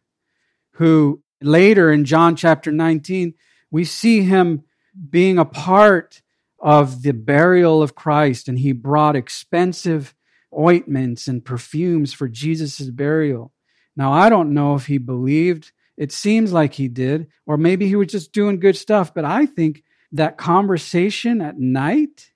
who 0.73 1.23
later 1.47 1.91
in 1.93 2.05
John 2.05 2.37
chapter 2.37 2.71
19, 2.71 3.35
we 3.71 3.85
see 3.85 4.23
him 4.23 4.65
being 5.11 5.39
a 5.39 5.45
part 5.45 6.23
of 6.59 7.03
the 7.03 7.13
burial 7.13 7.83
of 7.83 7.95
Christ, 7.95 8.49
and 8.49 8.59
he 8.59 8.73
brought 8.73 9.17
expensive 9.17 10.15
ointments 10.57 11.29
and 11.29 11.45
perfumes 11.45 12.13
for 12.13 12.29
Jesus' 12.29 12.91
burial. 12.91 13.53
Now, 13.97 14.13
I 14.13 14.29
don't 14.29 14.55
know 14.55 14.75
if 14.75 14.87
he 14.87 14.99
believed 14.99 15.73
it 15.97 16.13
seems 16.13 16.53
like 16.53 16.75
he 16.75 16.89
did, 16.89 17.29
or 17.47 17.57
maybe 17.57 17.89
he 17.89 17.97
was 17.97 18.09
just 18.09 18.33
doing 18.33 18.61
good 18.61 18.77
stuff. 18.77 19.15
But 19.15 19.25
I 19.25 19.47
think 19.47 19.83
that 20.13 20.37
conversation 20.37 21.41
at 21.41 21.59
night 21.59 22.31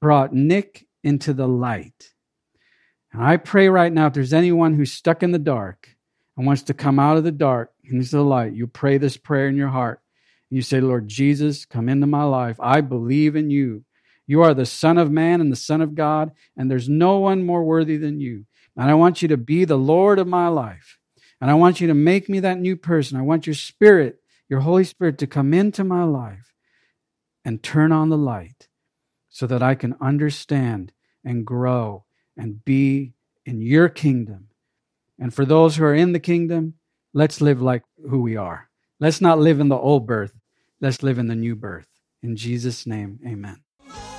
brought 0.00 0.34
Nick 0.34 0.86
into 1.02 1.32
the 1.32 1.48
light. 1.48 2.12
And 3.12 3.22
I 3.22 3.38
pray 3.38 3.68
right 3.68 3.92
now, 3.92 4.06
if 4.06 4.12
there's 4.12 4.34
anyone 4.34 4.74
who's 4.74 4.92
stuck 4.92 5.22
in 5.22 5.32
the 5.32 5.38
dark 5.38 5.96
and 6.38 6.46
wants 6.46 6.62
to 6.62 6.72
come 6.74 7.00
out 7.00 7.16
of 7.16 7.24
the 7.24 7.32
dark 7.32 7.72
into 7.82 8.08
the 8.08 8.22
light, 8.22 8.54
you 8.54 8.68
pray 8.68 8.96
this 8.96 9.16
prayer 9.16 9.48
in 9.48 9.56
your 9.56 9.68
heart. 9.68 10.00
You 10.50 10.62
say, 10.62 10.80
Lord 10.80 11.08
Jesus, 11.08 11.64
come 11.64 11.88
into 11.88 12.06
my 12.06 12.22
life. 12.22 12.56
I 12.60 12.80
believe 12.80 13.34
in 13.34 13.50
you. 13.50 13.84
You 14.24 14.42
are 14.42 14.54
the 14.54 14.64
Son 14.64 14.98
of 14.98 15.10
Man 15.10 15.40
and 15.40 15.50
the 15.50 15.56
Son 15.56 15.80
of 15.80 15.96
God, 15.96 16.30
and 16.56 16.70
there's 16.70 16.88
no 16.88 17.18
one 17.18 17.44
more 17.44 17.64
worthy 17.64 17.96
than 17.96 18.20
you. 18.20 18.46
And 18.76 18.88
I 18.88 18.94
want 18.94 19.20
you 19.20 19.26
to 19.28 19.36
be 19.36 19.64
the 19.64 19.76
Lord 19.76 20.20
of 20.20 20.28
my 20.28 20.46
life. 20.46 20.98
And 21.40 21.50
I 21.50 21.54
want 21.54 21.80
you 21.80 21.88
to 21.88 21.94
make 21.94 22.28
me 22.28 22.38
that 22.40 22.60
new 22.60 22.76
person. 22.76 23.18
I 23.18 23.22
want 23.22 23.46
your 23.46 23.54
Spirit, 23.54 24.20
your 24.48 24.60
Holy 24.60 24.84
Spirit, 24.84 25.18
to 25.18 25.26
come 25.26 25.52
into 25.52 25.82
my 25.82 26.04
life 26.04 26.54
and 27.44 27.62
turn 27.62 27.90
on 27.90 28.10
the 28.10 28.16
light 28.16 28.68
so 29.28 29.46
that 29.48 29.62
I 29.62 29.74
can 29.74 29.96
understand 30.00 30.92
and 31.24 31.44
grow 31.44 32.04
and 32.36 32.64
be 32.64 33.14
in 33.44 33.60
your 33.60 33.88
kingdom. 33.88 34.47
And 35.18 35.34
for 35.34 35.44
those 35.44 35.76
who 35.76 35.84
are 35.84 35.94
in 35.94 36.12
the 36.12 36.20
kingdom, 36.20 36.74
let's 37.12 37.40
live 37.40 37.60
like 37.60 37.82
who 38.08 38.20
we 38.20 38.36
are. 38.36 38.68
Let's 39.00 39.20
not 39.20 39.38
live 39.38 39.60
in 39.60 39.68
the 39.68 39.76
old 39.76 40.06
birth. 40.06 40.34
Let's 40.80 41.02
live 41.02 41.18
in 41.18 41.26
the 41.26 41.34
new 41.34 41.56
birth. 41.56 41.88
In 42.22 42.36
Jesus' 42.36 42.86
name, 42.86 43.18
amen. 43.26 43.62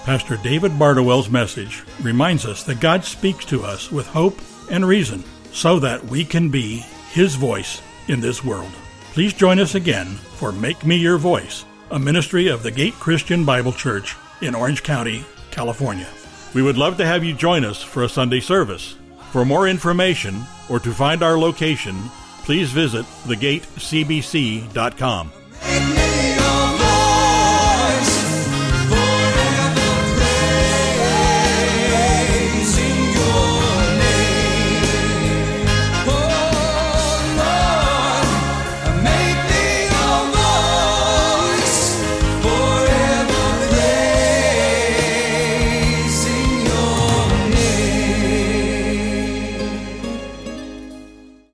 Pastor 0.05 0.37
David 0.37 0.79
Bardowell's 0.79 1.29
message 1.29 1.83
reminds 2.01 2.45
us 2.45 2.63
that 2.63 2.79
God 2.79 3.03
speaks 3.03 3.45
to 3.45 3.63
us 3.63 3.91
with 3.91 4.07
hope 4.07 4.39
and 4.71 4.85
reason 4.85 5.23
so 5.51 5.79
that 5.79 6.03
we 6.05 6.23
can 6.25 6.49
be 6.49 6.79
His 7.11 7.35
voice 7.35 7.81
in 8.07 8.19
this 8.19 8.43
world. 8.43 8.71
Please 9.13 9.33
join 9.33 9.59
us 9.59 9.75
again 9.75 10.07
for 10.07 10.51
Make 10.51 10.85
Me 10.85 10.95
Your 10.95 11.17
Voice, 11.17 11.65
a 11.91 11.99
ministry 11.99 12.47
of 12.47 12.63
the 12.63 12.71
Gate 12.71 12.93
Christian 12.93 13.45
Bible 13.45 13.73
Church 13.73 14.15
in 14.41 14.55
Orange 14.55 14.83
County, 14.83 15.25
California. 15.51 16.07
We 16.53 16.61
would 16.61 16.77
love 16.77 16.97
to 16.97 17.05
have 17.05 17.23
you 17.23 17.33
join 17.33 17.63
us 17.63 17.83
for 17.83 18.03
a 18.03 18.09
Sunday 18.09 18.39
service. 18.39 18.95
For 19.31 19.45
more 19.45 19.67
information 19.67 20.43
or 20.69 20.79
to 20.79 20.93
find 20.93 21.23
our 21.23 21.37
location, 21.37 22.09
please 22.43 22.71
visit 22.71 23.05
thegatecbc.com. 23.25 25.31